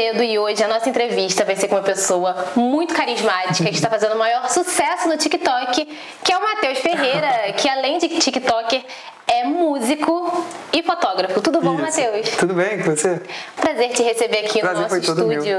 Macedo 0.00 0.22
e 0.22 0.38
hoje 0.38 0.64
a 0.64 0.68
nossa 0.68 0.88
entrevista 0.88 1.44
vai 1.44 1.54
ser 1.54 1.68
com 1.68 1.74
uma 1.74 1.82
pessoa 1.82 2.34
muito 2.56 2.94
carismática 2.94 3.68
que 3.68 3.74
está 3.74 3.90
fazendo 3.90 4.14
o 4.14 4.18
maior 4.18 4.48
sucesso 4.48 5.06
no 5.06 5.18
TikTok, 5.18 5.86
que 6.24 6.32
é 6.32 6.38
o 6.38 6.40
Matheus 6.40 6.78
Ferreira, 6.78 7.52
que 7.52 7.68
além 7.68 7.98
de 7.98 8.08
TikToker 8.08 8.82
é 9.26 9.44
músico 9.44 10.46
e 10.72 10.82
fotógrafo. 10.82 11.42
Tudo 11.42 11.60
bom, 11.60 11.74
Matheus? 11.74 12.30
Tudo 12.30 12.54
bem 12.54 12.78
com 12.78 12.96
você? 12.96 13.20
Prazer 13.56 13.90
te 13.90 14.02
receber 14.02 14.38
aqui 14.38 14.60
Prazer 14.60 14.76
no 14.76 14.82
nosso 14.82 14.96
estúdio. 14.96 15.58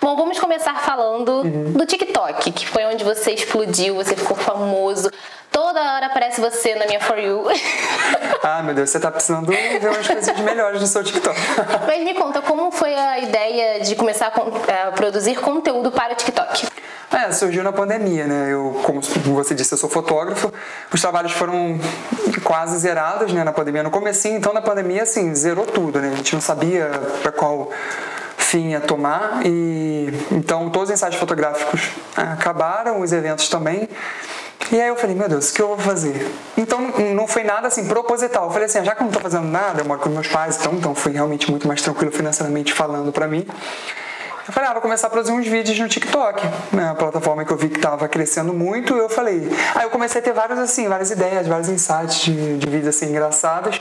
Bom, 0.00 0.16
vamos 0.16 0.40
começar 0.40 0.74
falando 0.80 1.42
uhum. 1.42 1.72
do 1.72 1.86
TikTok, 1.86 2.50
que 2.50 2.66
foi 2.66 2.84
onde 2.86 3.04
você 3.04 3.30
explodiu, 3.30 3.94
você 3.94 4.16
ficou 4.16 4.36
famoso. 4.36 5.08
Toda 5.56 5.80
hora 5.94 6.04
aparece 6.04 6.38
você 6.38 6.74
na 6.74 6.84
minha 6.84 7.00
For 7.00 7.18
You. 7.18 7.46
Ah, 8.42 8.62
meu 8.62 8.74
Deus, 8.74 8.90
você 8.90 9.00
tá 9.00 9.10
precisando 9.10 9.46
ver 9.46 9.80
umas 9.88 10.06
coisas 10.06 10.38
melhores 10.40 10.80
no 10.80 10.86
seu 10.86 11.02
TikTok. 11.02 11.36
Mas 11.84 12.04
me 12.04 12.14
conta, 12.14 12.40
como 12.40 12.70
foi 12.70 12.94
a 12.94 13.18
ideia 13.18 13.80
de 13.80 13.96
começar 13.96 14.26
a 14.28 14.92
produzir 14.92 15.34
conteúdo 15.36 15.90
para 15.90 16.12
o 16.12 16.16
TikTok? 16.16 16.68
É, 17.10 17.32
surgiu 17.32 17.64
na 17.64 17.72
pandemia, 17.72 18.26
né? 18.26 18.52
Eu, 18.52 18.80
como 18.84 19.00
você 19.02 19.54
disse, 19.54 19.72
eu 19.72 19.78
sou 19.78 19.88
fotógrafo. 19.88 20.52
Os 20.92 21.00
trabalhos 21.00 21.32
foram 21.32 21.80
quase 22.44 22.78
zerados, 22.78 23.32
né, 23.32 23.42
na 23.42 23.52
pandemia. 23.52 23.82
No 23.82 23.90
começo, 23.90 24.28
então, 24.28 24.52
na 24.52 24.60
pandemia, 24.60 25.02
assim, 25.02 25.34
zerou 25.34 25.66
tudo, 25.66 26.00
né? 26.00 26.10
A 26.12 26.16
gente 26.16 26.34
não 26.34 26.40
sabia 26.40 26.88
para 27.22 27.32
qual 27.32 27.70
fim 28.36 28.70
ia 28.70 28.80
tomar 28.80 29.40
e 29.44 30.12
então 30.30 30.70
todos 30.70 30.88
os 30.88 30.94
ensaios 30.94 31.16
fotográficos 31.16 31.90
acabaram, 32.14 33.00
os 33.00 33.12
eventos 33.12 33.48
também. 33.48 33.88
E 34.72 34.80
aí 34.80 34.88
eu 34.88 34.96
falei, 34.96 35.14
meu 35.14 35.28
Deus, 35.28 35.50
o 35.50 35.54
que 35.54 35.62
eu 35.62 35.68
vou 35.68 35.78
fazer? 35.78 36.28
Então 36.56 36.80
não 37.14 37.28
foi 37.28 37.44
nada 37.44 37.68
assim 37.68 37.86
proposital. 37.86 38.46
Eu 38.46 38.50
falei 38.50 38.66
assim, 38.66 38.78
ah, 38.78 38.84
já 38.84 38.94
que 38.94 39.00
eu 39.00 39.04
não 39.04 39.10
estou 39.10 39.22
fazendo 39.22 39.46
nada, 39.46 39.80
eu 39.80 39.84
moro 39.84 40.00
com 40.00 40.08
meus 40.08 40.26
pais, 40.26 40.56
então, 40.58 40.74
então 40.74 40.94
foi 40.94 41.12
realmente 41.12 41.48
muito 41.50 41.68
mais 41.68 41.80
tranquilo 41.82 42.10
financeiramente 42.10 42.72
falando 42.72 43.12
para 43.12 43.28
mim. 43.28 43.46
Eu 44.46 44.52
falei, 44.52 44.68
ah, 44.70 44.72
vou 44.74 44.82
começar 44.82 45.08
a 45.08 45.10
produzir 45.10 45.32
uns 45.32 45.44
vídeos 45.44 45.76
no 45.76 45.88
TikTok, 45.88 46.40
né? 46.72 46.90
A 46.90 46.94
plataforma 46.94 47.44
que 47.44 47.52
eu 47.52 47.56
vi 47.56 47.68
que 47.68 47.78
estava 47.78 48.06
crescendo 48.06 48.54
muito. 48.54 48.94
Eu 48.94 49.08
falei, 49.08 49.48
aí 49.74 49.82
eu 49.82 49.90
comecei 49.90 50.20
a 50.20 50.24
ter 50.24 50.32
vários, 50.32 50.56
assim, 50.56 50.86
várias 50.86 51.10
ideias, 51.10 51.48
vários 51.48 51.68
insights 51.68 52.20
de, 52.20 52.56
de 52.56 52.66
vídeos, 52.68 52.94
assim, 52.94 53.06
engraçados. 53.06 53.80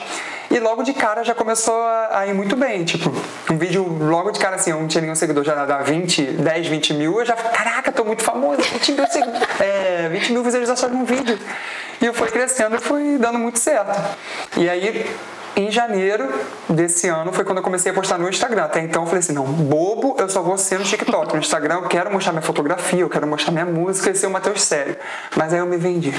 E 0.49 0.59
logo 0.59 0.81
de 0.81 0.94
cara 0.94 1.23
já 1.23 1.35
começou 1.35 1.80
a 2.09 2.25
ir 2.25 2.33
muito 2.33 2.55
bem. 2.55 2.83
Tipo, 2.83 3.13
um 3.52 3.57
vídeo 3.59 3.85
logo 3.85 4.31
de 4.31 4.39
cara, 4.39 4.55
assim, 4.55 4.72
eu 4.72 4.80
não 4.80 4.88
tinha 4.88 5.03
nenhum 5.03 5.13
seguidor, 5.13 5.44
já 5.44 5.53
dá 5.66 5.77
20, 5.83 6.23
10, 6.23 6.67
20 6.67 6.94
mil. 6.95 7.19
Eu 7.19 7.25
já, 7.25 7.35
caraca, 7.35 7.91
tô 7.91 8.03
muito 8.03 8.23
famoso, 8.23 8.63
20 8.63 8.91
mil, 8.94 9.05
é, 9.59 10.09
20 10.09 10.31
mil 10.31 10.44
visualizações 10.44 10.91
num 10.91 11.05
vídeo. 11.05 11.38
E 12.02 12.05
eu 12.07 12.13
fui 12.13 12.27
crescendo 12.29 12.75
e 12.75 12.79
foi 12.79 13.19
dando 13.19 13.38
muito 13.38 13.59
certo. 13.59 13.91
E 14.57 14.67
aí 14.67 15.05
em 15.55 15.71
janeiro 15.71 16.27
desse 16.69 17.07
ano 17.07 17.31
foi 17.31 17.45
quando 17.45 17.59
eu 17.59 17.63
comecei 17.63 17.91
a 17.91 17.95
postar 17.95 18.17
no 18.17 18.27
Instagram. 18.29 18.63
Até 18.63 18.81
então 18.81 19.03
eu 19.03 19.05
falei 19.07 19.19
assim: 19.19 19.33
não, 19.33 19.45
bobo, 19.45 20.15
eu 20.19 20.29
só 20.29 20.41
vou 20.41 20.57
ser 20.57 20.79
no 20.79 20.85
TikTok. 20.85 21.33
No 21.33 21.39
Instagram 21.39 21.75
eu 21.75 21.87
quero 21.87 22.11
mostrar 22.11 22.33
minha 22.33 22.41
fotografia, 22.41 23.01
eu 23.01 23.09
quero 23.09 23.25
mostrar 23.25 23.51
minha 23.51 23.65
música 23.65 24.11
e 24.11 24.15
ser 24.15 24.27
o 24.27 24.31
Matheus 24.31 24.61
sério. 24.61 24.97
Mas 25.35 25.53
aí 25.53 25.59
eu 25.59 25.65
me 25.65 25.77
vendi. 25.77 26.13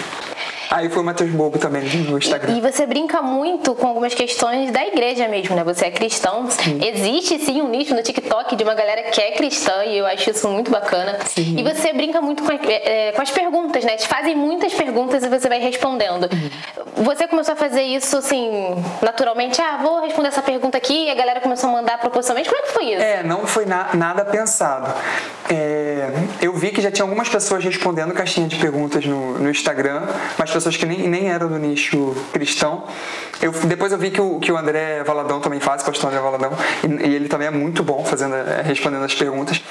Aí 0.77 0.91
foi 0.91 1.02
o 1.02 1.06
Matheus 1.06 1.30
Bobo 1.30 1.58
também 1.58 1.84
no 1.84 2.19
Instagram. 2.19 2.55
E, 2.55 2.60
você 2.60 2.84
brinca 2.84 3.22
muito 3.22 3.74
com 3.74 3.86
algumas 3.86 4.14
questões 4.14 4.70
da 4.70 4.86
igreja 4.86 5.27
mesmo, 5.27 5.56
né? 5.56 5.64
Você 5.64 5.86
é 5.86 5.91
cristão. 5.91 6.50
Sim. 6.50 6.78
Existe 6.82 7.38
sim 7.38 7.62
um 7.62 7.69
nicho 7.70 7.94
no 7.94 8.02
TikTok 8.02 8.55
de 8.55 8.62
uma 8.62 8.74
galera 8.74 9.04
que 9.04 9.19
é 9.19 9.30
cristã 9.30 9.86
e 9.86 9.97
eu 9.97 10.06
acho 10.06 10.28
isso 10.28 10.47
muito 10.50 10.70
bacana. 10.70 11.16
Sim. 11.24 11.56
E 11.58 11.62
você 11.62 11.94
brinca 11.94 12.20
muito 12.20 12.42
com, 12.42 12.52
é, 12.52 13.10
com, 13.12 13.22
as 13.22 13.30
perguntas, 13.30 13.84
né? 13.84 13.97
Te 13.97 14.06
fazem 14.06 14.36
muitas 14.36 14.74
perguntas 14.74 15.24
e 15.24 15.28
você 15.30 15.48
vai 15.48 15.60
respondendo. 15.60 16.28
Uhum. 16.30 17.04
Você 17.04 17.27
começou 17.27 17.54
a 17.54 17.56
fazer 17.56 17.82
isso 17.82 18.19
assim, 18.19 18.50
naturalmente? 19.00 19.58
Ah, 19.62 19.78
vou 19.82 20.02
responder 20.02 20.28
essa 20.28 20.43
pergunta 20.43 20.76
aqui 20.76 21.06
e 21.06 21.10
a 21.10 21.14
galera 21.14 21.41
começou 21.41 21.70
a 21.70 21.72
mandar 21.72 21.98
proporcionalmente. 22.00 22.50
Como 22.50 22.62
é 22.62 22.66
que 22.66 22.72
foi 22.72 22.84
isso? 22.93 23.03
É, 23.03 23.22
não 23.22 23.47
foi 23.47 23.64
na, 23.64 23.94
nada 23.94 24.26
pensado. 24.26 24.93
É, 25.48 26.10
eu 26.43 26.53
vi 26.53 26.70
que 26.70 26.82
já 26.82 26.91
tinha 26.91 27.04
algumas 27.04 27.28
pessoas 27.28 27.64
respondendo 27.64 28.12
caixinha 28.12 28.48
de 28.48 28.56
perguntas 28.56 29.06
no, 29.06 29.38
no 29.38 29.50
Instagram, 29.50 30.03
mas 30.37 30.50
pessoas 30.50 30.66
que 30.75 30.87
nem, 30.87 31.06
nem 31.06 31.28
eram 31.28 31.49
do 31.49 31.59
nicho 31.59 32.16
cristão. 32.32 32.84
Eu, 33.43 33.53
depois 33.53 33.93
eu 33.93 33.99
vi 33.99 34.10
que 34.10 34.21
o, 34.21 34.41
que 34.41 34.50
o 34.50 34.56
André 34.56 35.04
Valadão 35.04 35.38
também 35.38 35.60
faz, 35.60 35.82
o 35.82 35.84
pastor 35.84 36.09
André 36.09 36.22
Valadão, 36.22 36.53
e, 36.82 37.09
e 37.09 37.15
ele 37.15 37.28
também 37.28 37.49
é 37.49 37.50
muito 37.50 37.82
bom 37.82 38.03
fazendo, 38.06 38.34
é, 38.34 38.62
respondendo 38.62 39.05
as 39.05 39.15
perguntas. 39.15 39.62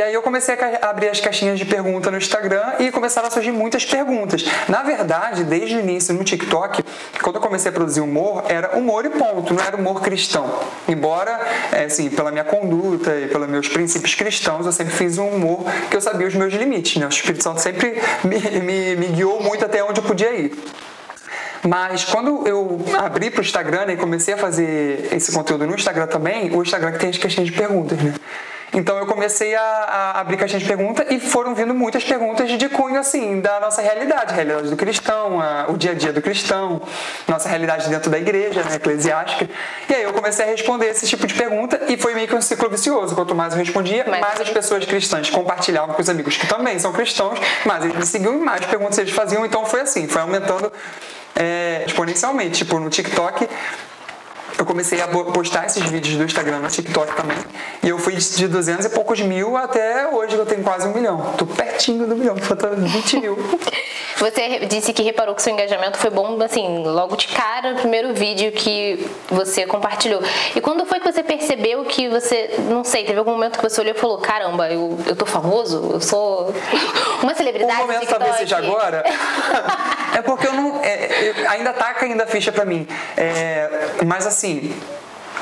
E 0.00 0.02
aí 0.02 0.14
eu 0.14 0.22
comecei 0.22 0.54
a 0.54 0.88
abrir 0.88 1.10
as 1.10 1.20
caixinhas 1.20 1.58
de 1.58 1.66
pergunta 1.66 2.10
no 2.10 2.16
Instagram 2.16 2.76
e 2.78 2.90
começaram 2.90 3.28
a 3.28 3.30
surgir 3.30 3.52
muitas 3.52 3.84
perguntas. 3.84 4.46
Na 4.66 4.82
verdade, 4.82 5.44
desde 5.44 5.76
o 5.76 5.80
início 5.80 6.14
no 6.14 6.24
TikTok, 6.24 6.82
quando 7.22 7.36
eu 7.36 7.42
comecei 7.42 7.70
a 7.70 7.74
produzir 7.74 8.00
humor, 8.00 8.44
era 8.48 8.78
humor 8.78 9.04
e 9.04 9.10
ponto, 9.10 9.52
não 9.52 9.62
era 9.62 9.76
humor 9.76 10.00
cristão. 10.00 10.58
Embora, 10.88 11.38
é, 11.70 11.84
assim, 11.84 12.08
pela 12.08 12.30
minha 12.30 12.44
conduta 12.44 13.14
e 13.14 13.28
pelos 13.28 13.46
meus 13.46 13.68
princípios 13.68 14.14
cristãos, 14.14 14.64
eu 14.64 14.72
sempre 14.72 14.94
fiz 14.94 15.18
um 15.18 15.28
humor 15.28 15.66
que 15.90 15.98
eu 15.98 16.00
sabia 16.00 16.26
os 16.26 16.34
meus 16.34 16.54
limites, 16.54 16.96
né? 16.96 17.04
O 17.04 17.10
Espírito 17.10 17.44
Santo 17.44 17.60
sempre 17.60 18.00
me, 18.24 18.38
me, 18.62 18.96
me 18.96 19.06
guiou 19.08 19.42
muito 19.42 19.66
até 19.66 19.84
onde 19.84 20.00
eu 20.00 20.04
podia 20.04 20.32
ir. 20.32 20.58
Mas 21.62 22.06
quando 22.06 22.48
eu 22.48 22.80
abri 22.98 23.30
para 23.30 23.40
o 23.40 23.44
Instagram 23.44 23.84
né, 23.84 23.92
e 23.92 23.96
comecei 23.98 24.32
a 24.32 24.38
fazer 24.38 25.10
esse 25.12 25.30
conteúdo 25.30 25.66
no 25.66 25.74
Instagram 25.74 26.06
também, 26.06 26.50
o 26.56 26.62
Instagram 26.62 26.92
tem 26.92 27.10
as 27.10 27.18
questões 27.18 27.48
de 27.48 27.52
perguntas, 27.52 27.98
né? 27.98 28.14
Então 28.72 28.96
eu 28.98 29.06
comecei 29.06 29.54
a, 29.54 29.62
a 29.62 30.20
abrir 30.20 30.36
caixinha 30.36 30.60
de 30.60 30.66
perguntas 30.66 31.06
e 31.10 31.18
foram 31.18 31.54
vindo 31.54 31.74
muitas 31.74 32.04
perguntas 32.04 32.50
de 32.50 32.68
cunho 32.68 32.98
assim 32.98 33.40
da 33.40 33.58
nossa 33.58 33.82
realidade, 33.82 34.32
realidade 34.32 34.70
do 34.70 34.76
cristão, 34.76 35.40
a, 35.40 35.66
o 35.68 35.76
dia 35.76 35.90
a 35.90 35.94
dia 35.94 36.12
do 36.12 36.22
cristão, 36.22 36.80
nossa 37.26 37.48
realidade 37.48 37.88
dentro 37.88 38.10
da 38.10 38.18
igreja, 38.18 38.62
né, 38.62 38.76
eclesiástica. 38.76 39.48
E 39.88 39.94
aí 39.94 40.02
eu 40.02 40.12
comecei 40.12 40.44
a 40.44 40.48
responder 40.48 40.86
esse 40.86 41.06
tipo 41.06 41.26
de 41.26 41.34
pergunta 41.34 41.80
e 41.88 41.96
foi 41.96 42.14
meio 42.14 42.28
que 42.28 42.34
um 42.34 42.40
ciclo 42.40 42.68
vicioso. 42.70 43.14
Quanto 43.14 43.34
mais 43.34 43.52
eu 43.52 43.58
respondia, 43.58 44.04
Mas... 44.08 44.20
mais 44.20 44.40
as 44.40 44.50
pessoas 44.50 44.84
cristãs 44.84 45.28
compartilhavam 45.30 45.94
com 45.94 46.00
os 46.00 46.08
amigos 46.08 46.36
que 46.36 46.46
também 46.46 46.78
são 46.78 46.92
cristãos, 46.92 47.38
mas 47.64 47.84
eles 47.84 47.96
me 47.96 48.06
seguiam 48.06 48.34
e 48.34 48.38
mais 48.38 48.64
perguntas 48.64 48.98
eles 48.98 49.12
faziam. 49.12 49.44
Então 49.44 49.66
foi 49.66 49.80
assim, 49.80 50.06
foi 50.06 50.22
aumentando 50.22 50.72
é, 51.34 51.82
exponencialmente. 51.86 52.58
Tipo, 52.58 52.78
no 52.78 52.88
TikTok 52.88 53.48
eu 54.60 54.66
comecei 54.66 55.00
a 55.00 55.08
postar 55.08 55.64
esses 55.64 55.82
vídeos 55.84 56.16
do 56.16 56.24
Instagram 56.24 56.58
no 56.58 56.68
TikTok 56.68 57.16
também. 57.16 57.38
E 57.82 57.88
eu 57.88 57.98
fui 57.98 58.14
de 58.14 58.46
200 58.46 58.84
e 58.84 58.88
poucos 58.90 59.18
mil 59.20 59.56
até 59.56 60.06
hoje, 60.08 60.36
eu 60.36 60.44
tenho 60.44 60.62
quase 60.62 60.86
um 60.86 60.92
milhão. 60.92 61.32
Tô 61.38 61.46
pertinho 61.46 62.06
do 62.06 62.14
milhão, 62.14 62.36
falta 62.36 62.68
20 62.68 63.20
mil. 63.20 63.38
Você 64.20 64.66
disse 64.66 64.92
que 64.92 65.02
reparou 65.02 65.34
que 65.34 65.42
seu 65.42 65.50
engajamento 65.50 65.96
foi 65.96 66.10
bom, 66.10 66.38
assim, 66.42 66.82
logo 66.84 67.16
de 67.16 67.26
cara, 67.28 67.72
no 67.72 67.78
primeiro 67.78 68.12
vídeo 68.12 68.52
que 68.52 69.10
você 69.30 69.64
compartilhou. 69.64 70.22
E 70.54 70.60
quando 70.60 70.84
foi 70.84 71.00
que 71.00 71.10
você 71.10 71.22
percebeu 71.22 71.86
que 71.86 72.06
você, 72.06 72.56
não 72.68 72.84
sei, 72.84 73.04
teve 73.04 73.18
algum 73.18 73.30
momento 73.30 73.56
que 73.56 73.62
você 73.62 73.80
olhou 73.80 73.94
e 73.94 73.98
falou: 73.98 74.18
caramba, 74.18 74.68
eu, 74.68 74.98
eu 75.06 75.16
tô 75.16 75.24
famoso? 75.24 75.92
Eu 75.94 76.00
sou 76.02 76.54
uma 77.22 77.34
celebridade? 77.34 77.80
O 77.80 77.86
momento 77.86 78.06
talvez 78.06 78.36
seja 78.36 78.58
agora. 78.58 79.02
é 80.14 80.20
porque 80.20 80.46
eu 80.46 80.52
não. 80.52 80.82
É, 80.82 81.46
ainda 81.48 81.72
tá 81.72 81.94
caindo 81.94 82.20
a 82.20 82.26
ficha 82.26 82.52
pra 82.52 82.66
mim. 82.66 82.86
É, 83.16 83.70
mas 84.04 84.26
assim 84.26 84.78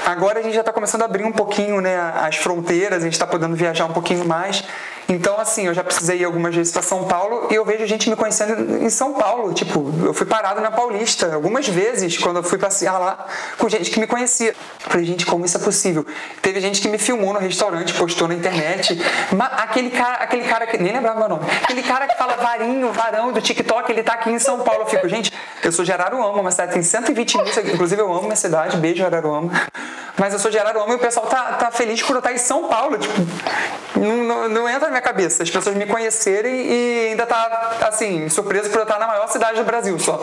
agora 0.06 0.38
a 0.38 0.42
gente 0.42 0.54
já 0.54 0.60
está 0.60 0.72
começando 0.72 1.02
a 1.02 1.04
abrir 1.04 1.24
um 1.24 1.32
pouquinho 1.32 1.80
né, 1.80 1.98
as 1.98 2.36
fronteiras, 2.36 3.02
a 3.02 3.04
gente 3.04 3.14
está 3.14 3.26
podendo 3.26 3.54
viajar 3.54 3.84
um 3.86 3.92
pouquinho 3.92 4.24
mais. 4.24 4.64
Então, 5.10 5.40
assim, 5.40 5.66
eu 5.66 5.72
já 5.72 5.82
precisei 5.82 6.18
ir 6.18 6.24
algumas 6.24 6.54
vezes 6.54 6.70
para 6.70 6.82
São 6.82 7.04
Paulo 7.04 7.48
e 7.50 7.54
eu 7.54 7.64
vejo 7.64 7.86
gente 7.86 8.10
me 8.10 8.14
conhecendo 8.14 8.76
em 8.76 8.90
São 8.90 9.14
Paulo. 9.14 9.54
Tipo, 9.54 9.90
eu 10.04 10.12
fui 10.12 10.26
parado 10.26 10.60
na 10.60 10.70
Paulista 10.70 11.34
algumas 11.34 11.66
vezes 11.66 12.18
quando 12.18 12.36
eu 12.36 12.42
fui 12.42 12.58
passear 12.58 12.98
lá 12.98 13.26
com 13.56 13.66
gente 13.70 13.90
que 13.90 13.98
me 13.98 14.06
conhecia. 14.06 14.50
Eu 14.50 14.90
falei, 14.90 15.06
gente, 15.06 15.24
como 15.24 15.46
isso 15.46 15.56
é 15.56 15.60
possível? 15.60 16.04
Teve 16.42 16.60
gente 16.60 16.82
que 16.82 16.88
me 16.88 16.98
filmou 16.98 17.32
no 17.32 17.38
restaurante, 17.38 17.94
postou 17.94 18.28
na 18.28 18.34
internet. 18.34 19.00
Mas 19.34 19.48
aquele 19.52 19.88
cara, 19.88 20.16
aquele 20.16 20.44
cara 20.44 20.66
que. 20.66 20.76
Nem 20.76 20.92
lembrava 20.92 21.18
meu 21.18 21.28
nome. 21.30 21.46
Aquele 21.62 21.82
cara 21.82 22.06
que 22.06 22.14
fala 22.18 22.36
varinho, 22.36 22.92
varão 22.92 23.32
do 23.32 23.40
TikTok, 23.40 23.90
ele 23.90 24.02
tá 24.02 24.12
aqui 24.12 24.30
em 24.30 24.38
São 24.38 24.60
Paulo. 24.60 24.82
Eu 24.82 24.86
fico, 24.88 25.08
gente, 25.08 25.32
eu 25.64 25.72
sou 25.72 25.86
de 25.86 25.92
Araruama, 25.92 26.38
uma 26.38 26.50
cidade 26.50 26.74
tem 26.74 26.82
120 26.82 27.34
mil. 27.38 27.46
Inclusive, 27.72 28.02
eu 28.02 28.12
amo 28.12 28.24
minha 28.24 28.36
cidade. 28.36 28.76
Beijo, 28.76 29.02
Araruama. 29.06 29.50
Mas 30.18 30.32
eu 30.32 30.38
sou 30.38 30.50
de 30.50 30.58
Araruama 30.58 30.92
e 30.92 30.96
o 30.96 30.98
pessoal 30.98 31.26
tá, 31.26 31.52
tá 31.52 31.70
feliz 31.70 32.02
por 32.02 32.14
eu 32.14 32.18
estar 32.18 32.32
em 32.32 32.38
São 32.38 32.68
Paulo. 32.68 32.98
Tipo, 32.98 33.14
não, 33.96 34.24
não, 34.24 34.48
não 34.48 34.68
entra 34.68 34.90
na 34.90 34.97
minha 34.98 35.02
cabeça. 35.02 35.42
As 35.42 35.50
pessoas 35.50 35.76
me 35.76 35.86
conhecerem 35.86 36.66
e 36.66 37.08
ainda 37.10 37.24
tá, 37.24 37.78
assim, 37.88 38.28
surpreso 38.28 38.68
por 38.70 38.78
eu 38.78 38.82
estar 38.82 38.98
na 38.98 39.06
maior 39.06 39.28
cidade 39.28 39.58
do 39.58 39.64
Brasil 39.64 39.98
só. 39.98 40.20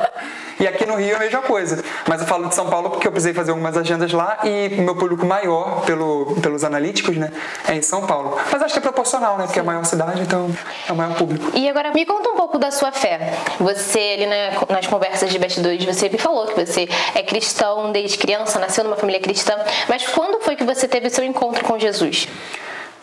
e 0.60 0.66
aqui 0.66 0.86
no 0.86 0.96
Rio 0.96 1.12
é 1.12 1.16
a 1.16 1.18
mesma 1.18 1.42
coisa. 1.42 1.82
Mas 2.06 2.20
eu 2.20 2.26
falo 2.26 2.48
de 2.48 2.54
São 2.54 2.68
Paulo 2.68 2.90
porque 2.90 3.08
eu 3.08 3.12
precisei 3.12 3.32
fazer 3.32 3.50
algumas 3.50 3.76
agendas 3.76 4.12
lá 4.12 4.38
e 4.44 4.78
o 4.78 4.82
meu 4.82 4.94
público 4.94 5.24
maior, 5.24 5.82
pelo, 5.84 6.36
pelos 6.42 6.62
analíticos, 6.64 7.16
né, 7.16 7.32
é 7.66 7.74
em 7.74 7.82
São 7.82 8.06
Paulo. 8.06 8.38
Mas 8.52 8.62
acho 8.62 8.74
que 8.74 8.78
é 8.78 8.82
proporcional, 8.82 9.38
né? 9.38 9.44
Porque 9.44 9.58
é 9.58 9.62
a 9.62 9.64
maior 9.64 9.84
cidade, 9.84 10.20
então 10.20 10.50
é 10.88 10.92
o 10.92 10.96
maior 10.96 11.14
público. 11.16 11.50
E 11.54 11.68
agora 11.68 11.92
me 11.92 12.04
conta 12.04 12.28
um 12.30 12.36
pouco 12.36 12.58
da 12.58 12.70
sua 12.70 12.92
fé. 12.92 13.34
Você 13.58 13.98
ali 13.98 14.26
na, 14.26 14.74
nas 14.74 14.86
conversas 14.86 15.30
de 15.30 15.38
bastidores, 15.38 15.84
você 15.84 16.08
me 16.08 16.18
falou 16.18 16.46
que 16.46 16.64
você 16.64 16.88
é 17.14 17.22
cristão 17.22 17.90
desde 17.92 18.18
criança, 18.18 18.58
nasceu 18.58 18.84
numa 18.84 18.96
família 18.96 19.20
cristã. 19.20 19.54
Mas 19.88 20.06
quando 20.06 20.42
foi 20.42 20.56
que 20.56 20.64
você 20.64 20.86
teve 20.86 21.08
seu 21.08 21.24
encontro 21.24 21.64
com 21.64 21.78
Jesus? 21.78 22.28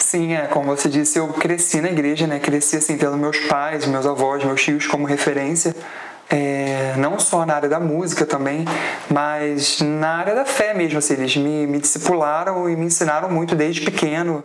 Sim, 0.10 0.36
é, 0.36 0.48
como 0.48 0.68
você 0.68 0.88
disse, 0.88 1.20
eu 1.20 1.28
cresci 1.34 1.82
na 1.82 1.90
igreja, 1.90 2.26
né? 2.26 2.40
Cresci 2.40 2.78
assim, 2.78 2.98
tendo 2.98 3.18
meus 3.18 3.38
pais, 3.40 3.86
meus 3.86 4.06
avós, 4.06 4.42
meus 4.42 4.64
tios 4.64 4.88
como 4.88 5.06
referência. 5.06 5.76
é, 6.30 6.94
não 6.96 7.20
só 7.20 7.46
na 7.46 7.56
área 7.56 7.68
da 7.68 7.78
música 7.78 8.26
também, 8.26 8.64
mas 9.10 9.82
na 9.82 10.16
área 10.16 10.34
da 10.34 10.46
fé 10.46 10.74
mesmo. 10.74 11.00
Assim, 11.00 11.16
eles 11.16 11.36
me, 11.36 11.68
me 11.68 11.78
discipularam 11.78 12.70
e 12.70 12.76
me 12.78 12.86
ensinaram 12.86 13.30
muito 13.30 13.54
desde 13.54 13.82
pequeno. 13.82 14.42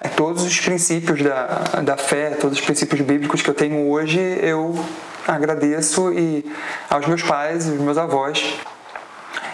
É, 0.00 0.06
todos 0.06 0.44
os 0.44 0.60
princípios 0.60 1.20
da, 1.20 1.80
da 1.82 1.96
fé, 1.96 2.30
todos 2.40 2.56
os 2.56 2.64
princípios 2.64 3.00
bíblicos 3.00 3.42
que 3.42 3.50
eu 3.50 3.54
tenho 3.54 3.88
hoje, 3.88 4.20
eu 4.40 4.78
agradeço 5.26 6.12
e 6.12 6.48
aos 6.88 7.04
meus 7.08 7.22
pais, 7.24 7.68
aos 7.68 7.80
meus 7.80 7.98
avós. 7.98 8.60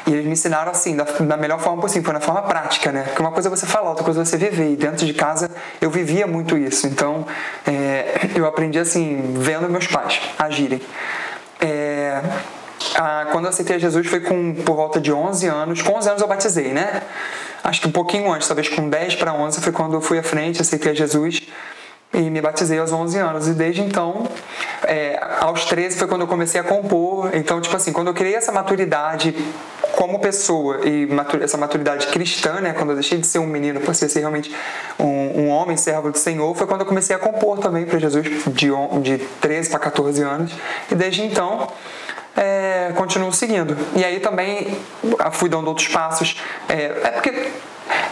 E 0.06 0.12
eles 0.12 0.25
me 0.25 0.32
ensinaram 0.32 0.70
assim, 0.70 0.94
da, 0.97 1.05
da 1.05 1.37
melhor 1.37 1.58
forma 1.58 1.82
possível, 1.82 2.05
foi 2.05 2.14
na 2.14 2.20
forma 2.20 2.43
prática, 2.43 2.93
né? 2.93 3.03
Porque 3.03 3.20
uma 3.20 3.32
coisa 3.32 3.49
é 3.49 3.50
você 3.50 3.67
falar, 3.67 3.91
outra 3.91 4.05
coisa 4.05 4.23
é 4.23 4.25
você 4.25 4.37
viver. 4.37 4.70
E 4.70 4.76
dentro 4.76 5.05
de 5.05 5.12
casa 5.12 5.50
eu 5.81 5.91
vivia 5.91 6.26
muito 6.26 6.56
isso. 6.56 6.87
Então 6.87 7.26
é, 7.67 8.20
eu 8.35 8.47
aprendi 8.47 8.79
assim, 8.79 9.35
vendo 9.37 9.69
meus 9.69 9.88
pais 9.88 10.20
agirem. 10.38 10.81
É, 11.61 12.23
a, 12.94 13.26
quando 13.32 13.47
eu 13.47 13.50
aceitei 13.50 13.79
Jesus 13.79 14.06
foi 14.06 14.20
com 14.20 14.55
por 14.55 14.76
volta 14.76 15.00
de 15.00 15.12
11 15.12 15.47
anos. 15.49 15.82
Com 15.82 15.94
11 15.94 16.08
anos 16.08 16.23
eu 16.23 16.29
batizei, 16.29 16.73
né? 16.73 17.03
Acho 17.64 17.81
que 17.81 17.88
um 17.88 17.93
pouquinho 17.93 18.31
antes, 18.32 18.47
talvez 18.47 18.69
com 18.69 18.88
10 18.88 19.17
para 19.17 19.32
11 19.32 19.61
foi 19.61 19.73
quando 19.73 19.94
eu 19.94 20.00
fui 20.00 20.20
à 20.20 20.23
frente, 20.23 20.62
aceitei 20.62 20.94
Jesus 20.94 21.43
e 22.14 22.31
me 22.31 22.41
batizei 22.41 22.79
aos 22.79 22.93
11 22.93 23.19
anos. 23.19 23.49
E 23.49 23.53
desde 23.53 23.82
então, 23.82 24.29
é, 24.85 25.20
aos 25.41 25.64
13 25.64 25.99
foi 25.99 26.06
quando 26.06 26.20
eu 26.23 26.26
comecei 26.26 26.61
a 26.61 26.64
compor. 26.64 27.31
Então, 27.35 27.61
tipo 27.61 27.75
assim, 27.76 27.93
quando 27.93 28.08
eu 28.08 28.14
criei 28.14 28.37
essa 28.37 28.53
maturidade 28.53 29.35
como 29.96 30.20
pessoa 30.20 30.81
e 30.84 31.08
essa 31.43 31.56
maturidade 31.56 32.06
cristã, 32.08 32.60
né, 32.60 32.75
quando 32.75 32.90
eu 32.90 32.96
deixei 32.96 33.19
de 33.19 33.26
ser 33.26 33.38
um 33.38 33.46
menino 33.46 33.81
para 33.81 33.94
ser 33.94 34.06
realmente 34.20 34.54
um, 34.98 35.40
um, 35.40 35.48
homem 35.48 35.75
servo 35.75 36.12
do 36.12 36.19
Senhor, 36.19 36.54
foi 36.54 36.66
quando 36.66 36.82
eu 36.82 36.87
comecei 36.87 37.16
a 37.16 37.19
compor 37.19 37.58
também 37.58 37.87
para 37.87 37.98
Jesus 37.98 38.26
de, 38.48 38.70
de 39.02 39.19
13 39.40 39.70
para 39.70 39.78
14 39.78 40.22
anos. 40.22 40.52
E 40.93 40.94
desde 40.94 41.22
então, 41.22 41.66
é, 42.37 42.93
continuo 42.94 43.32
seguindo. 43.32 43.75
E 43.96 44.04
aí 44.04 44.20
também 44.20 44.78
fui 45.32 45.48
dando 45.48 45.66
outros 45.66 45.88
passos. 45.88 46.37
É, 46.69 47.00
é 47.02 47.10
porque 47.12 47.50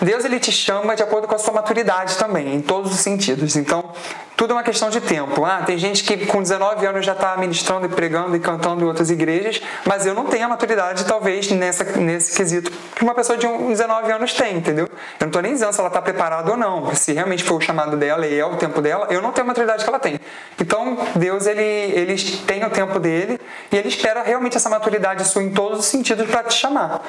Deus 0.00 0.24
ele 0.24 0.40
te 0.40 0.50
chama 0.50 0.96
de 0.96 1.02
acordo 1.02 1.28
com 1.28 1.34
a 1.34 1.38
sua 1.38 1.52
maturidade 1.52 2.16
também, 2.16 2.54
em 2.54 2.62
todos 2.62 2.92
os 2.92 3.00
sentidos. 3.00 3.56
Então, 3.56 3.92
tudo 4.36 4.50
é 4.50 4.54
uma 4.54 4.62
questão 4.62 4.90
de 4.90 5.00
tempo. 5.00 5.44
Ah, 5.44 5.62
tem 5.64 5.78
gente 5.78 6.02
que 6.02 6.26
com 6.26 6.42
19 6.42 6.84
anos 6.86 7.06
já 7.06 7.12
está 7.12 7.36
ministrando 7.36 7.86
e 7.86 7.88
pregando 7.88 8.34
e 8.34 8.40
cantando 8.40 8.84
em 8.84 8.86
outras 8.86 9.10
igrejas, 9.10 9.62
mas 9.84 10.06
eu 10.06 10.14
não 10.14 10.26
tenho 10.26 10.46
a 10.46 10.48
maturidade, 10.48 11.04
talvez, 11.04 11.50
nessa, 11.50 11.84
nesse 11.84 12.36
quesito 12.36 12.70
que 12.94 13.02
uma 13.02 13.14
pessoa 13.14 13.38
de 13.38 13.46
19 13.46 14.12
anos 14.12 14.32
tem, 14.32 14.56
entendeu? 14.56 14.86
Eu 14.86 14.92
não 15.20 15.28
estou 15.28 15.42
nem 15.42 15.52
dizendo 15.52 15.72
se 15.72 15.78
ela 15.78 15.88
está 15.88 16.02
preparada 16.02 16.50
ou 16.50 16.56
não. 16.56 16.94
Se 16.94 17.12
realmente 17.12 17.44
foi 17.44 17.56
o 17.56 17.60
chamado 17.60 17.96
dela 17.96 18.26
e 18.26 18.38
é 18.38 18.44
o 18.44 18.56
tempo 18.56 18.80
dela, 18.80 19.06
eu 19.10 19.22
não 19.22 19.32
tenho 19.32 19.44
a 19.44 19.48
maturidade 19.48 19.84
que 19.84 19.88
ela 19.88 19.98
tem. 19.98 20.20
Então, 20.60 20.98
Deus, 21.14 21.46
ele, 21.46 21.62
ele 21.62 22.14
tem 22.46 22.64
o 22.64 22.70
tempo 22.70 22.98
dele 22.98 23.40
e 23.70 23.76
ele 23.76 23.88
espera 23.88 24.22
realmente 24.22 24.56
essa 24.56 24.68
maturidade 24.68 25.24
sua 25.26 25.42
em 25.42 25.50
todos 25.50 25.80
os 25.80 25.86
sentidos 25.86 26.28
para 26.28 26.42
te 26.44 26.54
chamar. 26.54 27.02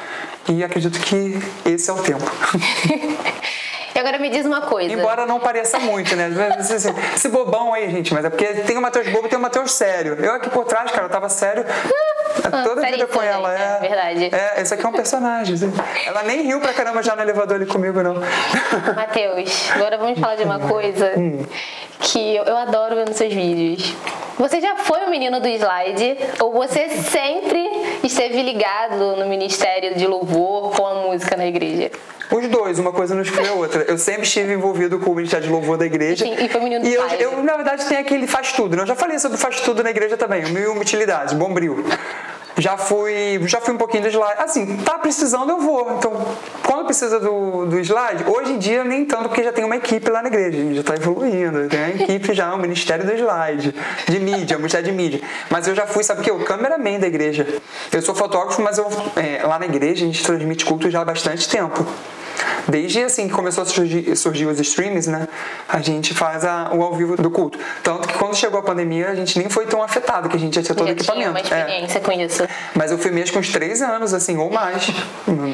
E 0.47 0.63
acredito 0.63 0.99
que 0.99 1.39
esse 1.65 1.89
é 1.89 1.93
o 1.93 1.97
tempo. 1.97 2.23
E 3.95 3.99
agora 3.99 4.19
me 4.19 4.29
diz 4.29 4.45
uma 4.45 4.59
coisa. 4.59 4.91
Embora 4.93 5.25
não 5.25 5.39
pareça 5.39 5.79
muito, 5.79 6.17
né? 6.17 6.29
Esse 7.15 7.29
bobão 7.29 7.73
aí, 7.73 7.89
gente, 7.89 8.13
mas 8.13 8.25
é 8.25 8.29
porque 8.29 8.45
tem 8.45 8.77
o 8.77 8.81
Matheus 8.81 9.07
bobo 9.07 9.27
e 9.27 9.29
tem 9.29 9.39
o 9.39 9.41
Matheus 9.41 9.71
sério. 9.71 10.15
Eu 10.15 10.33
aqui 10.33 10.49
por 10.49 10.65
trás, 10.65 10.91
cara, 10.91 11.05
eu 11.05 11.09
tava 11.09 11.29
sério 11.29 11.65
ah, 12.43 12.63
toda 12.63 12.85
a 12.85 12.91
vida 12.91 13.07
com 13.07 13.21
ela. 13.21 13.53
É, 13.53 13.77
é 13.77 13.79
verdade. 13.79 14.29
É, 14.35 14.61
esse 14.61 14.73
aqui 14.73 14.85
é 14.85 14.89
um 14.89 14.91
personagem. 14.91 15.55
Ela 16.05 16.23
nem 16.23 16.41
riu 16.41 16.59
pra 16.59 16.73
caramba 16.73 17.01
já 17.01 17.15
no 17.15 17.21
elevador 17.21 17.55
ali 17.55 17.65
comigo, 17.65 18.03
não. 18.03 18.15
Matheus, 18.93 19.71
agora 19.71 19.97
vamos 19.97 20.19
falar 20.19 20.35
de 20.35 20.43
uma 20.43 20.59
coisa 20.59 21.13
hum. 21.17 21.45
que 22.01 22.35
eu 22.35 22.57
adoro 22.57 22.95
ver 22.95 23.07
nos 23.07 23.15
seus 23.15 23.33
vídeos. 23.33 23.95
Você 24.37 24.59
já 24.59 24.75
foi 24.75 25.05
o 25.05 25.09
menino 25.09 25.39
do 25.39 25.47
slide 25.47 26.17
ou 26.41 26.51
você 26.51 26.89
sempre 26.89 27.65
esteve 28.03 28.41
ligado 28.41 29.15
no 29.15 29.25
ministério 29.27 29.95
de 29.95 30.05
louvor 30.05 30.71
com 30.71 30.85
a 30.85 30.95
música 30.95 31.37
na 31.37 31.45
igreja? 31.45 31.91
Os 32.31 32.47
dois, 32.47 32.79
uma 32.79 32.91
coisa 32.91 33.13
não 33.13 33.21
exclui 33.21 33.47
a 33.47 33.53
outra. 33.53 33.83
Eu 33.83 33.97
sempre 33.97 34.23
estive 34.23 34.53
envolvido 34.53 34.99
com 34.99 35.11
o 35.11 35.15
Ministério 35.15 35.45
de 35.45 35.51
Louvor 35.51 35.77
da 35.77 35.85
igreja. 35.85 36.25
Sim, 36.25 36.35
e 36.39 36.49
foi 36.49 36.61
menino 36.61 36.83
do 36.83 36.87
E 36.87 36.93
eu, 36.93 37.07
eu, 37.19 37.43
na 37.43 37.55
verdade, 37.55 37.85
tenho 37.85 38.01
aquele 38.01 38.27
faz 38.27 38.51
tudo. 38.51 38.75
Né? 38.75 38.83
Eu 38.83 38.87
já 38.87 38.95
falei 38.95 39.19
sobre 39.19 39.37
faz 39.37 39.61
tudo 39.61 39.83
na 39.83 39.89
igreja 39.89 40.17
também, 40.17 40.45
mil 40.51 40.75
utilidades, 40.77 41.33
bombril. 41.33 41.83
Já 42.57 42.77
fui, 42.77 43.39
já 43.47 43.59
fui 43.59 43.73
um 43.73 43.77
pouquinho 43.77 44.03
do 44.03 44.09
slide. 44.09 44.39
Assim, 44.39 44.77
tá 44.77 44.97
precisando, 44.97 45.49
eu 45.49 45.59
vou. 45.59 45.97
Então, 45.97 46.25
quando 46.63 46.85
precisa 46.85 47.19
do, 47.19 47.65
do 47.65 47.77
slide, 47.79 48.23
hoje 48.25 48.53
em 48.53 48.57
dia 48.57 48.83
nem 48.83 49.03
tanto, 49.03 49.27
porque 49.27 49.43
já 49.43 49.51
tem 49.51 49.65
uma 49.65 49.75
equipe 49.75 50.09
lá 50.09 50.21
na 50.21 50.29
igreja, 50.29 50.73
já 50.73 50.83
tá 50.83 50.95
evoluindo. 50.95 51.67
Tem 51.67 51.83
a 51.83 51.89
equipe 51.89 52.33
já, 52.33 52.53
o 52.53 52.57
Ministério 52.57 53.05
do 53.05 53.11
Slide, 53.11 53.75
de 54.07 54.19
mídia, 54.19 54.55
o 54.55 54.59
Ministério 54.59 54.85
de 54.85 54.93
Mídia. 54.93 55.21
Mas 55.49 55.67
eu 55.67 55.75
já 55.75 55.85
fui, 55.85 56.03
sabe 56.03 56.21
o 56.21 56.23
que? 56.23 56.31
O 56.31 56.45
cameraman 56.45 56.97
da 56.97 57.07
igreja. 57.07 57.45
Eu 57.91 58.01
sou 58.01 58.15
fotógrafo, 58.15 58.61
mas 58.61 58.77
eu, 58.77 58.87
é, 59.17 59.45
lá 59.45 59.59
na 59.59 59.65
igreja 59.65 60.05
a 60.05 60.07
gente 60.07 60.23
transmite 60.23 60.63
culto 60.63 60.89
já 60.89 61.01
há 61.01 61.05
bastante 61.05 61.49
tempo. 61.49 61.85
Desde 62.67 63.03
assim 63.03 63.27
que 63.27 63.33
começou 63.33 63.63
a 63.63 63.65
surgir, 63.65 64.15
surgir 64.15 64.45
os 64.45 64.59
streams, 64.59 65.09
né? 65.09 65.27
A 65.67 65.79
gente 65.79 66.13
faz 66.13 66.43
a, 66.43 66.71
o 66.73 66.81
ao 66.81 66.95
vivo 66.95 67.15
do 67.15 67.29
culto. 67.29 67.59
Tanto 67.83 68.07
que 68.07 68.17
quando 68.17 68.35
chegou 68.35 68.59
a 68.59 68.63
pandemia, 68.63 69.09
a 69.09 69.15
gente 69.15 69.37
nem 69.37 69.49
foi 69.49 69.65
tão 69.65 69.83
afetado, 69.83 70.29
que 70.29 70.35
a 70.35 70.39
gente 70.39 70.55
já 70.55 70.63
tinha 70.63 70.75
todo 70.75 70.87
o 70.87 70.91
equipamento. 70.91 71.21
Tinha 71.21 71.31
uma 71.31 71.39
é. 71.39 71.43
experiência 71.43 71.97
é. 71.97 72.01
com 72.01 72.11
isso. 72.11 72.47
Mas 72.73 72.91
eu 72.91 72.97
fui 72.97 73.11
mesmo 73.11 73.33
com 73.33 73.39
uns 73.39 73.49
três 73.49 73.81
anos, 73.81 74.13
assim, 74.13 74.37
ou 74.37 74.49
mais. 74.49 74.87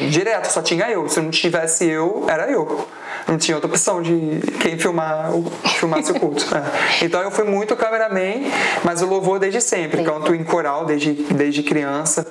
direto, 0.10 0.48
só 0.48 0.62
tinha 0.62 0.90
eu. 0.90 1.08
Se 1.10 1.20
não 1.20 1.30
tivesse 1.30 1.86
eu, 1.86 2.26
era 2.28 2.50
eu 2.50 2.88
não 3.28 3.38
tinha 3.38 3.56
outra 3.56 3.70
opção 3.70 4.02
de 4.02 4.42
quem 4.62 4.78
filmar 4.78 5.32
filmasse 5.66 6.12
o 6.12 6.20
culto. 6.20 6.46
É. 6.56 7.06
Então 7.06 7.22
eu 7.22 7.32
fui 7.32 7.46
muito 7.46 7.76
cameraman, 7.76 8.44
mas 8.84 9.02
o 9.02 9.06
louvor 9.06 9.40
desde 9.40 9.62
sempre. 9.62 9.98
Sim. 9.98 10.04
Canto 10.04 10.36
em 10.36 10.44
coral 10.44 10.86
desde, 10.86 11.14
desde 11.14 11.64
criança 11.64 12.28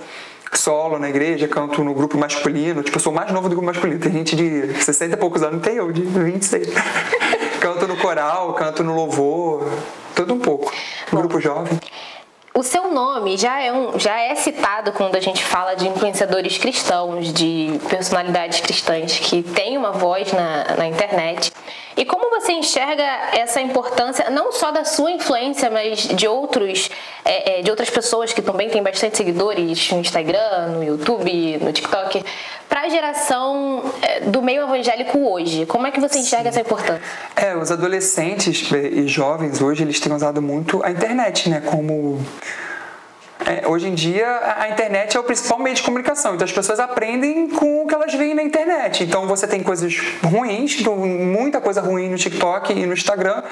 solo 0.53 0.99
na 0.99 1.09
igreja, 1.09 1.47
canto 1.49 1.83
no 1.85 1.95
grupo 1.95 2.19
masculino. 2.19 2.83
Tipo, 2.83 2.97
eu 2.97 3.01
sou 3.01 3.13
mais 3.13 3.31
novo 3.33 3.49
do 3.49 3.55
grupo 3.55 3.67
masculino. 3.67 4.01
Tem 4.01 4.13
gente 4.13 4.37
de 4.37 4.83
60 4.83 5.15
e 5.15 5.17
poucos 5.17 5.43
anos, 5.43 5.63
tem 5.63 5.77
eu 5.77 5.93
de 5.93 6.03
26. 6.03 6.69
canto 7.61 7.87
no 7.87 7.97
coral, 7.97 8.55
canto 8.55 8.83
no 8.83 8.95
louvor, 8.95 9.71
tudo 10.15 10.35
um 10.35 10.39
pouco. 10.39 10.73
Grupo 11.13 11.41
jovem. 11.41 11.79
O 12.53 12.63
seu 12.65 12.93
nome 12.93 13.37
já 13.37 13.63
é, 13.63 13.73
um, 13.73 13.99
já 13.99 14.19
é 14.21 14.35
citado 14.35 14.93
quando 14.93 15.15
a 15.15 15.21
gente 15.21 15.45
fala 15.45 15.75
de 15.75 15.87
influenciadores 15.87 16.59
cristãos, 16.59 17.33
de 17.33 17.81
personalidades 17.89 18.61
cristãs 18.61 19.19
que 19.19 19.43
têm 19.43 19.79
uma 19.79 19.93
voz 19.93 20.33
na, 20.33 20.77
na 20.77 20.87
internet. 20.87 21.53
E 22.01 22.05
como 22.07 22.31
você 22.31 22.53
enxerga 22.53 23.05
essa 23.35 23.61
importância, 23.61 24.31
não 24.31 24.53
só 24.53 24.71
da 24.71 24.87
sua 24.87 25.11
influência, 25.11 25.69
mas 25.69 25.99
de 25.99 26.27
outros, 26.27 26.89
é, 27.23 27.59
é, 27.59 27.63
de 27.63 27.71
outras 27.71 27.91
pessoas 27.91 28.33
que 28.33 28.41
também 28.41 28.71
têm 28.71 28.83
bastante 28.83 29.19
seguidores 29.19 29.91
no 29.91 30.01
Instagram, 30.01 30.69
no 30.69 30.83
YouTube, 30.83 31.59
no 31.59 31.71
TikTok, 31.71 32.25
para 32.67 32.85
a 32.85 32.89
geração 32.89 33.85
é, 34.01 34.21
do 34.21 34.41
meio 34.41 34.63
evangélico 34.63 35.19
hoje? 35.19 35.67
Como 35.67 35.87
é 35.87 35.91
que 35.91 36.01
você 36.01 36.21
enxerga 36.21 36.45
Sim. 36.45 36.49
essa 36.49 36.61
importância? 36.63 37.03
É, 37.37 37.55
os 37.55 37.71
adolescentes 37.71 38.73
e 38.73 39.07
jovens 39.07 39.61
hoje 39.61 39.83
eles 39.83 40.01
têm 40.01 40.11
usado 40.11 40.41
muito 40.41 40.83
a 40.83 40.91
internet, 40.91 41.51
né, 41.51 41.61
como 41.61 42.19
é, 43.47 43.67
hoje 43.67 43.89
em 43.89 43.95
dia 43.95 44.27
a 44.59 44.69
internet 44.69 45.17
é 45.17 45.21
o 45.21 45.25
principal 45.25 45.59
meio 45.59 45.75
de 45.75 45.83
comunicação, 45.83 46.35
então 46.35 46.45
as 46.45 46.53
pessoas 46.53 46.79
aprendem 46.79 47.49
com 47.49 47.83
o 47.83 47.87
que 47.87 47.95
elas 47.95 48.15
veem 48.15 48.35
na 48.35 48.43
internet. 48.43 49.05
Então 49.05 49.27
você 49.27 49.47
tem 49.47 49.63
coisas 49.63 49.97
ruins, 50.23 50.81
muita 50.83 51.61
coisa 51.61 51.81
ruim 51.81 52.09
no 52.09 52.17
TikTok 52.17 52.73
e 52.73 52.87
no 52.87 52.93
Instagram, 52.93 53.43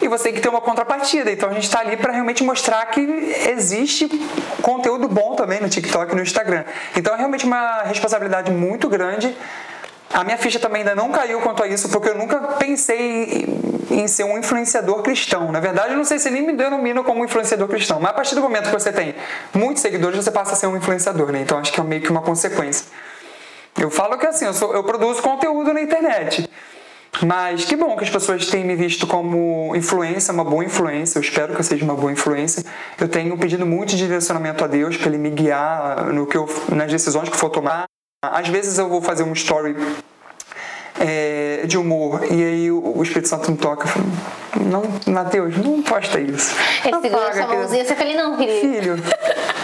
e 0.00 0.08
você 0.08 0.24
tem 0.24 0.34
que 0.34 0.40
ter 0.40 0.48
uma 0.48 0.60
contrapartida. 0.60 1.30
Então 1.30 1.48
a 1.48 1.52
gente 1.52 1.64
está 1.64 1.80
ali 1.80 1.96
para 1.96 2.12
realmente 2.12 2.42
mostrar 2.42 2.84
que 2.86 3.00
existe 3.48 4.08
conteúdo 4.62 5.08
bom 5.08 5.34
também 5.34 5.60
no 5.60 5.68
TikTok 5.68 6.12
e 6.12 6.16
no 6.16 6.22
Instagram. 6.22 6.64
Então 6.96 7.14
é 7.14 7.16
realmente 7.16 7.44
uma 7.44 7.82
responsabilidade 7.82 8.50
muito 8.50 8.88
grande. 8.88 9.36
A 10.12 10.24
minha 10.24 10.36
ficha 10.36 10.58
também 10.58 10.82
ainda 10.82 10.94
não 10.94 11.10
caiu 11.12 11.40
quanto 11.40 11.62
a 11.62 11.68
isso, 11.68 11.88
porque 11.88 12.08
eu 12.08 12.18
nunca 12.18 12.36
pensei 12.58 13.46
em 13.90 14.08
ser 14.08 14.24
um 14.24 14.36
influenciador 14.36 15.02
cristão. 15.02 15.52
Na 15.52 15.60
verdade, 15.60 15.92
eu 15.92 15.96
não 15.96 16.04
sei 16.04 16.18
se 16.18 16.30
nem 16.30 16.44
me 16.44 16.52
denomino 16.52 17.04
como 17.04 17.24
influenciador 17.24 17.68
cristão, 17.68 18.00
mas 18.00 18.10
a 18.10 18.14
partir 18.14 18.34
do 18.34 18.40
momento 18.40 18.64
que 18.64 18.72
você 18.72 18.92
tem 18.92 19.14
muitos 19.54 19.82
seguidores, 19.82 20.16
você 20.16 20.30
passa 20.30 20.54
a 20.54 20.56
ser 20.56 20.66
um 20.66 20.76
influenciador, 20.76 21.30
né? 21.30 21.40
Então 21.42 21.58
acho 21.58 21.72
que 21.72 21.80
é 21.80 21.84
meio 21.84 22.02
que 22.02 22.10
uma 22.10 22.22
consequência. 22.22 22.86
Eu 23.78 23.88
falo 23.88 24.18
que 24.18 24.26
assim, 24.26 24.46
eu, 24.46 24.52
sou, 24.52 24.74
eu 24.74 24.82
produzo 24.82 25.22
conteúdo 25.22 25.72
na 25.72 25.80
internet. 25.80 26.50
Mas 27.22 27.64
que 27.64 27.76
bom 27.76 27.96
que 27.96 28.04
as 28.04 28.10
pessoas 28.10 28.46
têm 28.46 28.64
me 28.64 28.74
visto 28.74 29.06
como 29.06 29.74
influência, 29.76 30.32
uma 30.32 30.44
boa 30.44 30.64
influência. 30.64 31.18
Eu 31.18 31.22
espero 31.22 31.54
que 31.54 31.60
eu 31.60 31.64
seja 31.64 31.84
uma 31.84 31.94
boa 31.94 32.10
influência. 32.10 32.64
Eu 33.00 33.08
tenho 33.08 33.36
pedido 33.36 33.64
muito 33.64 33.94
direcionamento 33.94 34.64
a 34.64 34.66
Deus 34.66 34.96
para 34.96 35.08
Ele 35.08 35.18
me 35.18 35.30
guiar 35.30 36.06
no 36.12 36.26
que 36.26 36.36
eu, 36.36 36.48
nas 36.70 36.90
decisões 36.90 37.28
que 37.28 37.36
for 37.36 37.50
tomar. 37.50 37.84
Às 38.22 38.48
vezes 38.48 38.76
eu 38.76 38.86
vou 38.86 39.00
fazer 39.00 39.22
um 39.22 39.32
story 39.32 39.74
é, 41.00 41.62
de 41.66 41.78
humor 41.78 42.20
e 42.30 42.44
aí 42.44 42.70
o, 42.70 42.98
o 42.98 43.02
Espírito 43.02 43.28
Santo 43.28 43.50
me 43.50 43.56
toca. 43.56 43.88
Falo, 43.88 44.04
não, 44.62 44.82
Mateus, 45.10 45.56
não 45.56 45.80
posta 45.82 46.20
isso. 46.20 46.54
Ele 46.84 47.00
segura 47.00 47.32
sua 47.32 47.46
mãozinha, 47.46 47.82
você 47.82 47.94
fala, 47.94 48.12
não, 48.12 48.36
filho. 48.36 48.60
Filho, 48.60 48.96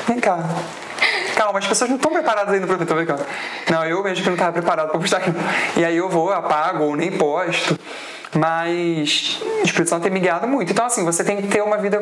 vem 0.09 0.19
cá. 0.19 0.39
Calma, 1.35 1.59
as 1.59 1.67
pessoas 1.67 1.91
não 1.91 1.99
estão 1.99 2.11
preparadas 2.11 2.55
ainda 2.55 2.67
para 2.67 2.87
tô 2.87 2.95
brincando. 2.95 3.27
Não, 3.71 3.85
eu 3.85 4.03
mesmo 4.03 4.23
que 4.23 4.31
não 4.31 4.37
estava 4.37 4.53
preparado 4.53 4.89
para 4.89 5.01
postar 5.01 5.19
aquilo. 5.19 5.37
E 5.77 5.85
aí 5.85 5.95
eu 5.99 6.09
vou, 6.09 6.33
apago 6.33 6.85
ou 6.85 6.97
nem 6.97 7.13
posto. 7.13 7.79
Mas 8.35 9.39
o 9.43 9.65
Espírito 9.65 9.89
Santo 9.89 10.03
tem 10.03 10.13
me 10.13 10.21
guiado 10.21 10.47
muito. 10.47 10.73
Então, 10.73 10.87
assim, 10.87 11.05
você 11.05 11.25
tem 11.25 11.37
que 11.37 11.49
ter 11.49 11.63
uma 11.63 11.79
vida 11.79 12.01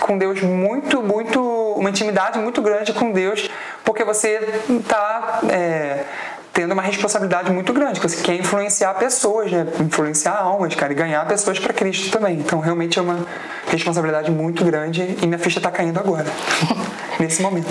com 0.00 0.16
Deus 0.16 0.42
muito, 0.42 1.02
muito 1.02 1.40
uma 1.76 1.90
intimidade 1.90 2.38
muito 2.38 2.62
grande 2.62 2.92
com 2.92 3.12
Deus, 3.12 3.50
porque 3.84 4.04
você 4.04 4.40
está 4.68 5.40
é, 5.48 6.04
tendo 6.52 6.72
uma 6.72 6.82
responsabilidade 6.82 7.52
muito 7.52 7.72
grande, 7.72 8.00
que 8.00 8.08
você 8.08 8.22
quer 8.22 8.34
influenciar 8.34 8.94
pessoas, 8.94 9.52
né? 9.52 9.66
influenciar 9.80 10.38
almas, 10.38 10.74
cara, 10.74 10.92
e 10.92 10.96
ganhar 10.96 11.26
pessoas 11.26 11.58
para 11.58 11.72
Cristo 11.74 12.10
também. 12.10 12.38
Então, 12.38 12.60
realmente 12.60 12.98
é 12.98 13.02
uma 13.02 13.26
responsabilidade 13.68 14.30
muito 14.30 14.64
grande 14.64 15.16
e 15.20 15.26
minha 15.26 15.38
ficha 15.38 15.58
está 15.58 15.70
caindo 15.70 15.98
agora, 15.98 16.26
nesse 17.20 17.42
momento, 17.42 17.68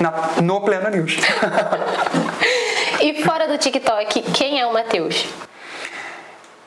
Na, 0.00 0.40
no 0.42 0.60
Pleno 0.62 0.90
News. 0.90 1.16
e 3.00 3.22
fora 3.22 3.46
do 3.46 3.56
TikTok, 3.56 4.22
quem 4.32 4.60
é 4.60 4.66
o 4.66 4.72
Matheus? 4.72 5.24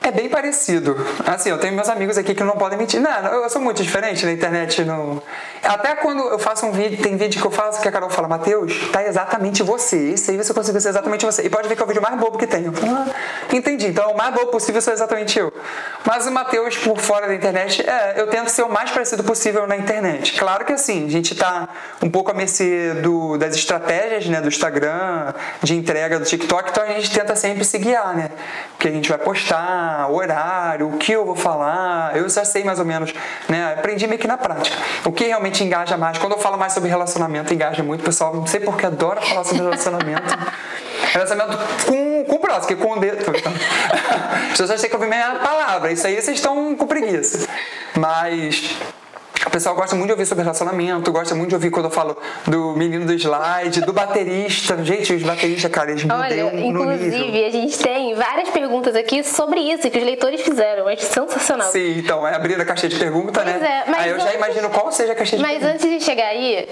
É 0.06 0.12
bem 0.12 0.30
parecido. 0.30 0.96
Assim, 1.26 1.50
eu 1.50 1.58
tenho 1.58 1.74
meus 1.74 1.90
amigos 1.90 2.16
aqui 2.16 2.36
que 2.36 2.44
não 2.44 2.56
podem 2.56 2.78
mentir. 2.78 3.02
Não, 3.02 3.10
eu 3.10 3.50
sou 3.50 3.60
muito 3.60 3.82
diferente 3.82 4.24
na 4.24 4.32
internet. 4.32 4.86
Até 5.64 5.96
quando 5.96 6.22
eu 6.30 6.38
faço 6.38 6.64
um 6.68 6.72
vídeo, 6.72 7.02
tem 7.02 7.18
vídeo 7.18 7.42
que 7.42 7.48
eu 7.48 7.50
faço 7.50 7.82
que 7.82 7.88
a 7.88 7.92
Carol 7.92 8.12
fala, 8.12 8.28
Matheus, 8.28 8.88
tá 8.92 9.04
exatamente 9.04 9.64
você. 9.64 10.12
Esse 10.12 10.30
aí 10.30 10.38
você 10.38 10.54
conseguiu 10.54 10.80
ser 10.80 10.90
exatamente 10.90 11.26
você. 11.26 11.42
E 11.42 11.50
pode 11.50 11.68
ver 11.68 11.76
que 11.76 11.82
é 11.82 11.86
o 11.86 11.88
vídeo 11.88 12.04
mais 12.04 12.20
bobo 12.20 12.38
que 12.38 12.46
falo, 12.46 12.72
ah, 12.88 13.08
entendi. 13.52 13.88
Então, 13.88 14.12
o 14.12 14.16
mais 14.16 14.32
bobo 14.32 14.52
possível 14.52 14.80
sou 14.80 14.94
exatamente 14.94 15.40
eu. 15.40 15.52
Mas 16.06 16.28
o 16.28 16.32
Matheus, 16.32 16.78
por 16.78 17.00
fora 17.00 17.26
da 17.26 17.34
internet, 17.34 17.82
é, 17.82 18.14
eu 18.16 18.28
tento 18.28 18.50
ser 18.50 18.62
o 18.62 18.70
mais 18.70 18.92
parecido 18.92 19.24
possível 19.24 19.66
na 19.66 19.76
internet. 19.76 20.38
Claro 20.38 20.66
que 20.66 20.74
assim, 20.74 21.08
a 21.08 21.10
gente 21.10 21.34
tá 21.34 21.68
um 22.00 22.12
pouco 22.12 22.30
a 22.30 22.34
mercê 22.36 22.94
do, 23.02 23.40
das 23.40 23.56
estratégias, 23.56 24.28
né, 24.28 24.40
do 24.40 24.50
Instagram, 24.50 25.34
de 25.64 25.74
entrega 25.76 26.20
do 26.20 26.26
TikTok, 26.26 26.70
então 26.70 26.84
a 26.84 26.88
gente 26.90 27.10
tenta 27.10 27.36
sempre 27.36 27.66
se 27.66 27.80
guiar, 27.80 28.16
né? 28.16 28.30
Porque 28.74 28.88
a 28.88 28.92
gente 28.92 29.10
vai 29.10 29.18
postar 29.18 29.95
horário, 30.10 30.90
o 30.90 30.98
que 30.98 31.12
eu 31.12 31.26
vou 31.26 31.36
falar, 31.36 32.16
eu 32.16 32.28
já 32.30 32.46
sei 32.46 32.64
mais 32.64 32.80
ou 32.80 32.86
menos, 32.86 33.14
né? 33.48 33.74
Aprendi 33.78 34.08
meio 34.08 34.20
que 34.20 34.28
na 34.28 34.38
prática. 34.38 34.78
O 35.06 35.12
que 35.12 35.26
realmente 35.26 35.64
engaja 35.64 35.98
mais, 35.98 36.18
quando 36.18 36.34
eu 36.34 36.40
falo 36.40 36.58
mais 36.58 36.74
sobre 36.74 36.90
relacionamento, 36.90 37.54
engaja 37.54 37.84
muito, 37.84 38.02
o 38.02 38.06
pessoal, 38.06 38.36
não 38.36 38.48
sei 38.48 38.60
porque 38.60 38.86
adora 38.86 39.22
falar 39.22 39.44
sobre 39.44 39.64
relacionamento. 39.64 40.38
relacionamento 41.14 41.58
com, 41.86 42.24
com 42.26 42.36
o 42.36 42.40
próximo, 42.40 42.68
que 42.68 42.76
com 42.76 42.94
o 42.94 43.00
dedo. 43.00 43.26
As 44.52 44.58
pessoas 44.58 44.82
têm 44.82 44.90
que 44.90 44.96
ouvir 44.96 45.08
minha 45.08 45.36
palavra, 45.36 45.92
isso 45.92 46.06
aí 46.08 46.22
vocês 46.22 46.38
estão 46.38 46.76
com 46.76 46.88
preguiça. 46.88 47.48
Mas 47.98 48.76
o 49.46 49.50
pessoal 49.50 49.76
gosta 49.76 49.96
muito 49.96 50.08
de 50.08 50.14
ouvir 50.14 50.26
sobre 50.26 50.44
relacionamento, 50.44 51.12
gosta 51.12 51.36
muito 51.36 51.50
de 51.50 51.56
ouvir 51.56 51.70
quando 51.70 51.86
eu 51.86 51.92
falo 51.92 52.18
do 52.48 52.74
menino 52.74 53.06
do 53.06 53.14
slide, 53.14 53.82
do 53.82 53.94
baterista. 53.94 54.84
Gente, 54.84 55.14
os 55.14 55.24
bateristas, 55.24 55.72
cara, 55.72 55.92
eles 55.92 56.06
Olha, 56.10 56.66
inclusive, 56.66 57.46
a 57.46 57.50
gente 57.52 57.78
tem 57.78 58.16
várias 58.16 58.50
perguntas 58.50 58.96
aqui 58.96 59.24
sobre 59.24 59.60
isso 59.60 59.90
que 59.90 59.98
os 59.98 60.04
leitores 60.04 60.42
fizeram. 60.42 60.90
É 60.90 60.96
sensacional. 60.96 61.70
Sim, 61.70 62.00
então, 62.00 62.28
é 62.28 62.36
abrir 62.36 62.60
a 62.60 62.66
caixa 62.66 62.88
de 62.88 62.98
pergunta, 62.98 63.42
pois 63.42 63.46
né? 63.46 63.84
É, 63.88 63.92
aí 63.92 64.10
eu 64.10 64.20
já 64.20 64.34
imagino 64.34 64.70
qual 64.70 64.92
seja 64.92 65.14
a 65.14 65.16
caixa 65.16 65.38
de 65.38 65.42
mas 65.42 65.60
pergunta. 65.60 65.74
Mas 65.74 65.84
antes 65.84 66.00
de 66.00 66.04
chegar 66.04 66.28
aí, 66.28 66.68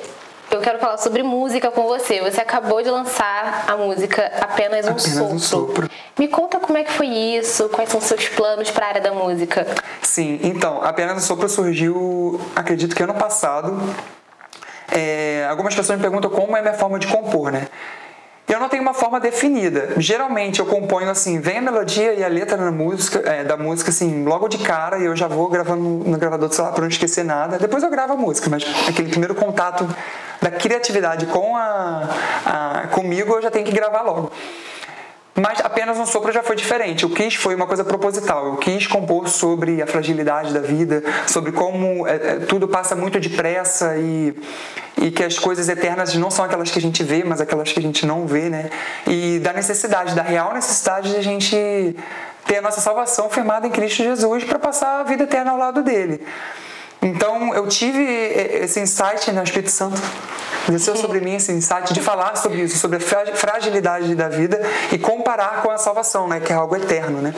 quero 0.64 0.80
falar 0.80 0.98
sobre 0.98 1.22
música 1.22 1.70
com 1.70 1.84
você. 1.84 2.22
Você 2.22 2.42
acabou 2.42 2.82
de 2.82 2.90
lançar 2.90 3.66
a 3.68 3.76
música 3.76 4.32
Apenas 4.42 4.86
um, 4.86 4.92
Apenas 4.92 5.04
sopro. 5.04 5.36
um 5.36 5.40
sopro. 5.40 5.90
Me 6.18 6.28
conta 6.28 6.60
como 6.60 6.78
é 6.78 6.84
que 6.84 6.92
foi 6.92 7.08
isso, 7.08 7.70
quais 7.70 7.90
são 7.90 8.00
seus 8.00 8.28
planos 8.30 8.72
para 8.72 8.86
a 8.86 8.90
área 8.90 9.02
da 9.02 9.12
música. 9.12 9.68
Sim, 10.02 10.40
então, 10.44 10.82
Apenas 10.84 11.18
um 11.18 11.20
Sopro 11.20 11.50
surgiu, 11.50 12.40
acredito 12.56 12.96
que 12.96 13.04
ano 13.04 13.14
passado. 13.14 13.78
É, 14.92 15.46
algumas 15.50 15.76
pessoas 15.76 15.98
me 15.98 16.02
perguntam 16.02 16.30
como 16.30 16.56
é 16.56 16.62
minha 16.62 16.74
forma 16.74 16.98
de 16.98 17.08
compor, 17.08 17.52
né? 17.52 17.68
Eu 18.48 18.60
não 18.60 18.70
tenho 18.70 18.84
uma 18.84 18.94
forma 18.94 19.20
definida. 19.20 19.94
Geralmente 19.98 20.60
eu 20.60 20.66
componho 20.66 21.10
assim, 21.10 21.40
vem 21.40 21.58
a 21.58 21.62
melodia 21.62 22.14
e 22.14 22.24
a 22.24 22.28
letra 22.28 22.58
na 22.58 22.72
música, 22.72 23.20
é, 23.28 23.44
da 23.44 23.58
música 23.58 23.90
assim, 23.90 24.24
logo 24.26 24.48
de 24.48 24.58
cara 24.60 25.00
e 25.00 25.06
eu 25.06 25.16
já 25.16 25.28
vou 25.28 25.48
gravando 25.48 25.82
no 25.82 26.18
gravador 26.18 26.50
do 26.50 26.54
celular 26.54 26.74
para 26.74 26.82
não 26.82 26.90
esquecer 26.90 27.24
nada. 27.24 27.58
Depois 27.58 27.82
eu 27.82 27.90
gravo 27.90 28.14
a 28.14 28.18
música, 28.18 28.50
mas 28.50 28.64
aquele 28.88 29.10
primeiro 29.10 29.34
contato 29.34 29.88
da 30.44 30.52
criatividade 30.52 31.26
com 31.28 31.56
a, 31.56 32.10
a 32.46 32.88
comigo 32.90 33.34
eu 33.34 33.42
já 33.42 33.50
tenho 33.50 33.66
que 33.66 33.72
gravar 33.72 34.02
logo. 34.02 34.32
Mas 35.36 35.60
apenas 35.62 35.98
um 35.98 36.06
sopro 36.06 36.32
já 36.32 36.44
foi 36.44 36.56
diferente. 36.56 37.08
O 37.08 37.10
quis 37.10 37.34
foi 37.34 37.56
uma 37.56 37.66
coisa 37.66 37.84
proposital. 37.84 38.46
Eu 38.46 38.58
quis 38.58 38.86
compor 38.86 39.28
sobre 39.28 39.82
a 39.82 39.88
fragilidade 39.88 40.54
da 40.54 40.60
vida, 40.60 41.02
sobre 41.26 41.52
como 41.52 42.06
é, 42.06 42.14
é, 42.14 42.36
tudo 42.48 42.68
passa 42.68 42.96
muito 42.96 43.20
depressa 43.20 43.96
e, 43.98 44.36
e 45.02 45.10
que 45.10 45.24
as 45.24 45.40
coisas 45.40 45.68
eternas 45.70 46.14
não 46.14 46.30
são 46.30 46.46
aquelas 46.46 46.70
que 46.70 46.78
a 46.78 46.82
gente 46.82 47.04
vê, 47.04 47.24
mas 47.24 47.42
aquelas 47.42 47.72
que 47.72 47.80
a 47.80 47.82
gente 47.82 48.06
não 48.06 48.28
vê, 48.28 48.48
né? 48.48 48.70
E 49.08 49.40
da 49.40 49.54
necessidade, 49.54 50.14
da 50.14 50.22
real 50.22 50.54
necessidade 50.54 51.10
de 51.10 51.16
a 51.16 51.24
gente 51.24 51.96
ter 52.46 52.58
a 52.58 52.62
nossa 52.62 52.80
salvação 52.80 53.28
firmada 53.28 53.66
em 53.66 53.72
Cristo 53.72 54.04
Jesus 54.04 54.44
para 54.44 54.60
passar 54.60 55.00
a 55.00 55.04
vida 55.04 55.24
eterna 55.24 55.50
ao 55.50 55.58
lado 55.58 55.82
dele. 55.82 56.22
Então 57.04 57.54
eu 57.54 57.68
tive 57.68 58.02
esse 58.02 58.80
insight 58.80 59.30
no 59.32 59.44
Espírito 59.44 59.70
Santo, 59.70 60.02
desceu 60.70 60.96
sobre 60.96 61.20
mim 61.20 61.36
esse 61.36 61.52
insight 61.52 61.94
de 61.94 62.00
falar 62.00 62.36
sobre 62.38 62.62
isso, 62.62 62.78
sobre 62.78 62.98
a 62.98 63.36
fragilidade 63.36 64.16
da 64.16 64.30
vida 64.30 64.62
e 64.92 64.98
comparar 64.98 65.62
com 65.62 65.70
a 65.70 65.78
salvação, 65.78 66.28
né, 66.28 66.40
que 66.40 66.54
é 66.54 66.56
algo 66.56 66.76
eterno, 66.76 67.22
né? 67.22 67.34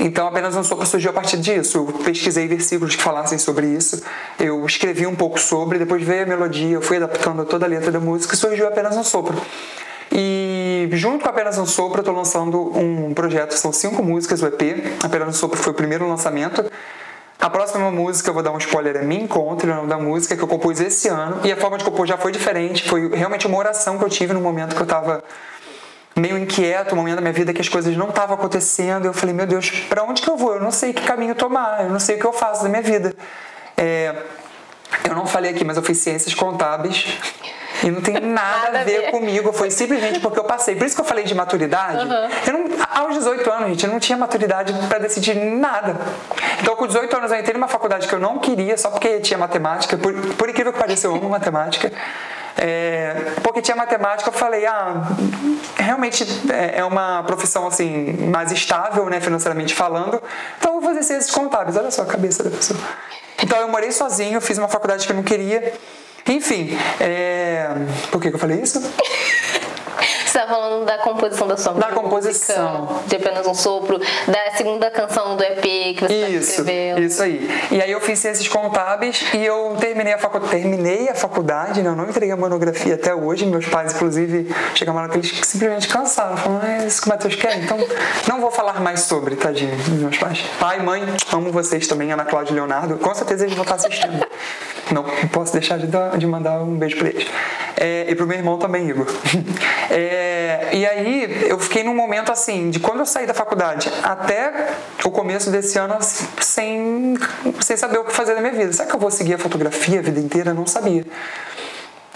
Então, 0.00 0.26
apenas 0.26 0.54
um 0.54 0.62
sopro 0.62 0.86
surgiu 0.86 1.10
a 1.10 1.12
partir 1.12 1.38
disso. 1.38 1.78
Eu 1.78 2.04
pesquisei 2.04 2.46
versículos 2.46 2.94
que 2.94 3.02
falassem 3.02 3.38
sobre 3.38 3.66
isso, 3.66 4.02
eu 4.38 4.64
escrevi 4.66 5.06
um 5.06 5.14
pouco 5.14 5.40
sobre, 5.40 5.78
depois 5.78 6.02
veio 6.02 6.24
a 6.24 6.26
melodia, 6.26 6.74
eu 6.74 6.82
fui 6.82 6.96
adaptando 6.96 7.44
toda 7.44 7.66
a 7.66 7.68
letra 7.68 7.90
da 7.90 8.00
música 8.00 8.34
e 8.34 8.36
surgiu 8.36 8.66
apenas 8.66 8.96
um 8.96 9.04
sopro. 9.04 9.40
E 10.12 10.88
junto 10.92 11.24
com 11.24 11.28
Apenas 11.28 11.58
um 11.58 11.66
Sopro, 11.66 11.98
eu 11.98 12.02
estou 12.02 12.14
lançando 12.14 12.78
um 12.78 13.12
projeto, 13.12 13.52
são 13.52 13.72
cinco 13.72 14.02
músicas, 14.02 14.40
o 14.40 14.46
EP. 14.46 14.96
Apenas 15.02 15.28
um 15.28 15.32
Sopro 15.32 15.58
foi 15.58 15.72
o 15.72 15.74
primeiro 15.74 16.08
lançamento. 16.08 16.64
A 17.38 17.50
próxima 17.50 17.90
música, 17.90 18.30
eu 18.30 18.34
vou 18.34 18.42
dar 18.42 18.50
um 18.50 18.58
spoiler, 18.58 18.96
é 18.96 19.02
Me 19.02 19.16
Encontre, 19.16 19.70
o 19.70 19.74
nome 19.74 19.88
da 19.88 19.98
música, 19.98 20.36
que 20.36 20.42
eu 20.42 20.48
compus 20.48 20.80
esse 20.80 21.08
ano. 21.08 21.40
E 21.44 21.52
a 21.52 21.56
forma 21.56 21.76
de 21.76 21.84
compor 21.84 22.06
já 22.06 22.16
foi 22.16 22.32
diferente, 22.32 22.88
foi 22.88 23.10
realmente 23.10 23.46
uma 23.46 23.58
oração 23.58 23.98
que 23.98 24.04
eu 24.04 24.08
tive 24.08 24.32
no 24.32 24.40
momento 24.40 24.74
que 24.74 24.80
eu 24.80 24.84
estava 24.84 25.22
meio 26.16 26.38
inquieto, 26.38 26.94
um 26.94 26.96
momento 26.96 27.16
da 27.16 27.20
minha 27.20 27.32
vida 27.32 27.52
que 27.52 27.60
as 27.60 27.68
coisas 27.68 27.94
não 27.94 28.08
estavam 28.08 28.36
acontecendo. 28.36 29.04
Eu 29.04 29.12
falei, 29.12 29.34
meu 29.34 29.46
Deus, 29.46 29.68
para 29.70 30.02
onde 30.02 30.22
que 30.22 30.30
eu 30.30 30.36
vou? 30.36 30.54
Eu 30.54 30.60
não 30.60 30.70
sei 30.70 30.94
que 30.94 31.02
caminho 31.02 31.34
tomar, 31.34 31.84
eu 31.84 31.90
não 31.90 32.00
sei 32.00 32.16
o 32.16 32.18
que 32.18 32.24
eu 32.24 32.32
faço 32.32 32.62
da 32.62 32.70
minha 32.70 32.82
vida. 32.82 33.14
É, 33.76 34.14
eu 35.04 35.14
não 35.14 35.26
falei 35.26 35.50
aqui, 35.50 35.62
mas 35.62 35.76
eu 35.76 35.82
fiz 35.82 35.98
ciências 35.98 36.34
contábeis. 36.34 37.06
E 37.82 37.90
não 37.90 38.00
tem 38.00 38.14
nada, 38.14 38.70
nada 38.70 38.80
a, 38.80 38.84
ver 38.84 39.10
comigo. 39.10 39.52
Foi 39.52 39.70
simplesmente 39.70 40.20
porque 40.20 40.38
eu 40.38 40.44
passei. 40.44 40.76
Por 40.76 40.86
isso 40.86 40.94
que 40.94 41.00
eu 41.00 41.04
falei 41.04 41.24
de 41.24 41.34
maturidade. 41.34 42.04
Uhum. 42.04 42.28
Eu 42.46 42.52
não, 42.52 42.86
aos 42.94 43.14
18 43.14 43.50
anos, 43.50 43.68
gente, 43.68 43.86
eu 43.86 43.92
não 43.92 44.00
tinha 44.00 44.16
maturidade 44.16 44.72
para 44.88 44.98
decidir 44.98 45.34
nada. 45.34 45.96
Então, 46.60 46.74
com 46.76 46.86
18 46.86 47.16
anos, 47.16 47.30
eu 47.30 47.38
entrei 47.38 47.54
numa 47.54 47.68
faculdade 47.68 48.08
que 48.08 48.14
eu 48.14 48.18
não 48.18 48.38
queria, 48.38 48.76
só 48.76 48.90
porque 48.90 49.20
tinha 49.20 49.38
matemática. 49.38 49.96
Por, 49.96 50.12
por 50.34 50.48
incrível 50.48 50.72
que 50.72 50.78
pareça, 50.78 51.06
eu 51.06 51.14
amo 51.14 51.28
matemática. 51.28 51.90
É, 52.58 53.34
porque 53.42 53.60
tinha 53.60 53.76
matemática, 53.76 54.30
eu 54.30 54.32
falei, 54.32 54.64
ah, 54.64 55.02
realmente 55.76 56.24
é, 56.50 56.78
é 56.78 56.84
uma 56.84 57.22
profissão 57.24 57.66
assim 57.66 58.14
mais 58.30 58.50
estável, 58.50 59.04
né, 59.10 59.20
financeiramente 59.20 59.74
falando. 59.74 60.22
Então 60.58 60.74
eu 60.74 60.80
vou 60.80 60.90
fazer 60.90 61.02
ciências 61.02 61.30
contábeis. 61.30 61.76
Olha 61.76 61.90
só 61.90 62.02
a 62.02 62.06
cabeça 62.06 62.42
da 62.42 62.50
pessoa. 62.50 62.80
Então 63.42 63.58
eu 63.58 63.68
morei 63.68 63.92
sozinho, 63.92 64.40
fiz 64.40 64.56
uma 64.56 64.68
faculdade 64.68 65.06
que 65.06 65.12
eu 65.12 65.16
não 65.16 65.22
queria. 65.22 65.74
Enfim, 66.28 66.76
é... 67.00 67.68
por 68.10 68.20
que, 68.20 68.30
que 68.30 68.34
eu 68.34 68.38
falei 68.38 68.60
isso? 68.60 68.80
Você 70.36 70.38
está 70.40 70.46
falando 70.46 70.84
da 70.84 70.98
composição 70.98 71.48
da 71.48 71.56
sua 71.56 71.72
da 71.72 71.86
composição. 71.88 73.00
de 73.06 73.16
apenas 73.16 73.46
um 73.46 73.54
sopro, 73.54 73.98
da 73.98 74.56
segunda 74.56 74.90
canção 74.90 75.34
do 75.34 75.42
EP 75.42 75.62
que 75.62 76.00
você 76.00 76.12
está 76.12 76.28
escrevendo. 76.38 77.02
Isso 77.02 77.22
aí. 77.22 77.48
E 77.70 77.80
aí 77.80 77.90
eu 77.90 78.00
fiz 78.02 78.18
ciências 78.18 78.46
contábeis 78.46 79.24
e 79.32 79.42
eu 79.42 79.76
terminei 79.80 80.12
a 80.12 80.18
faculdade, 80.18 80.50
terminei 80.50 81.08
a 81.08 81.14
faculdade, 81.14 81.80
né? 81.80 81.88
eu 81.88 81.96
não 81.96 82.04
entreguei 82.04 82.32
a 82.32 82.36
monografia 82.36 82.96
até 82.96 83.14
hoje. 83.14 83.46
Meus 83.46 83.66
pais, 83.66 83.94
inclusive, 83.94 84.54
chegaram 84.74 85.00
lá 85.00 85.08
que 85.08 85.16
eles 85.16 85.40
simplesmente 85.42 85.88
cansaram. 85.88 86.36
Falaram, 86.36 86.68
é 86.68 86.86
isso 86.86 87.00
que 87.00 87.06
o 87.06 87.10
Matheus 87.10 87.34
quer? 87.34 87.56
Então, 87.56 87.78
não 88.28 88.40
vou 88.40 88.50
falar 88.50 88.78
mais 88.80 89.00
sobre, 89.02 89.36
tadinho, 89.36 89.74
meus 89.88 90.18
pais. 90.18 90.44
Pai, 90.60 90.82
mãe, 90.82 91.02
amo 91.32 91.50
vocês 91.50 91.86
também, 91.86 92.12
Ana 92.12 92.26
Cláudia 92.26 92.52
e 92.52 92.54
Leonardo. 92.56 92.98
Com 92.98 93.14
certeza 93.14 93.44
eles 93.44 93.54
vão 93.54 93.62
estar 93.62 93.76
assistindo. 93.76 94.26
Não 94.94 95.04
posso 95.32 95.52
deixar 95.52 95.78
de, 95.78 95.86
dar, 95.86 96.16
de 96.16 96.26
mandar 96.26 96.62
um 96.62 96.76
beijo 96.76 96.96
para 96.96 97.08
eles. 97.08 97.26
É, 97.76 98.06
e 98.08 98.14
pro 98.14 98.26
meu 98.26 98.36
irmão 98.38 98.58
também, 98.58 98.88
Igor. 98.88 99.06
É, 99.88 100.70
e 100.72 100.84
aí 100.84 101.46
eu 101.48 101.58
fiquei 101.60 101.84
num 101.84 101.94
momento 101.94 102.32
assim, 102.32 102.70
de 102.70 102.80
quando 102.80 102.98
eu 102.98 103.06
saí 103.06 103.24
da 103.24 103.32
faculdade 103.32 103.88
até 104.02 104.70
o 105.04 105.10
começo 105.10 105.48
desse 105.48 105.78
ano, 105.78 105.96
sem, 106.00 107.16
sem 107.60 107.76
saber 107.76 107.98
o 107.98 108.04
que 108.04 108.12
fazer 108.12 108.34
na 108.34 108.40
minha 108.40 108.52
vida. 108.52 108.72
Será 108.72 108.88
que 108.88 108.94
eu 108.94 108.98
vou 108.98 109.10
seguir 109.10 109.34
a 109.34 109.38
fotografia 109.38 110.00
a 110.00 110.02
vida 110.02 110.18
inteira? 110.18 110.50
Eu 110.50 110.54
não 110.54 110.66
sabia. 110.66 111.04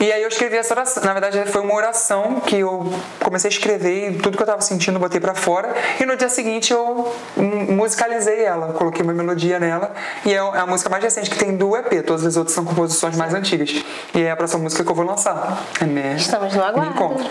E 0.01 0.11
aí 0.11 0.23
eu 0.23 0.29
escrevi 0.29 0.57
essa 0.57 0.73
oração. 0.73 1.05
Na 1.05 1.13
verdade, 1.13 1.45
foi 1.53 1.61
uma 1.61 1.75
oração 1.75 2.41
que 2.41 2.57
eu 2.57 2.91
comecei 3.23 3.49
a 3.49 3.53
escrever 3.53 4.11
e 4.11 4.19
tudo 4.19 4.35
que 4.35 4.43
eu 4.43 4.47
estava 4.47 4.63
sentindo 4.63 4.97
eu 4.97 5.01
botei 5.01 5.21
para 5.21 5.35
fora. 5.35 5.75
E 6.01 6.07
no 6.07 6.17
dia 6.17 6.31
seguinte 6.31 6.73
eu 6.73 7.13
musicalizei 7.37 8.43
ela, 8.43 8.73
coloquei 8.73 9.03
uma 9.03 9.13
melodia 9.13 9.61
nela. 9.61 9.93
E 10.25 10.33
é, 10.33 10.37
é 10.37 10.39
a 10.39 10.67
música 10.67 10.89
mais 10.89 11.05
recente 11.05 11.29
que 11.29 11.39
tem 11.39 11.55
do 11.55 11.77
EP. 11.77 12.03
Todas 12.07 12.25
as 12.25 12.39
outras 12.39 12.55
são 12.55 12.65
composições 12.65 13.15
mais 13.15 13.35
antigas. 13.35 13.85
E 14.15 14.23
é 14.23 14.31
a 14.31 14.37
próxima 14.37 14.63
música 14.63 14.83
que 14.83 14.91
eu 14.91 14.95
vou 14.95 15.05
lançar. 15.05 15.63
É 15.79 15.85
me... 15.85 16.17
Estamos 16.17 16.55
no 16.55 16.63
aguardo. 16.63 16.81
Me 16.81 16.89
encontro. 16.89 17.29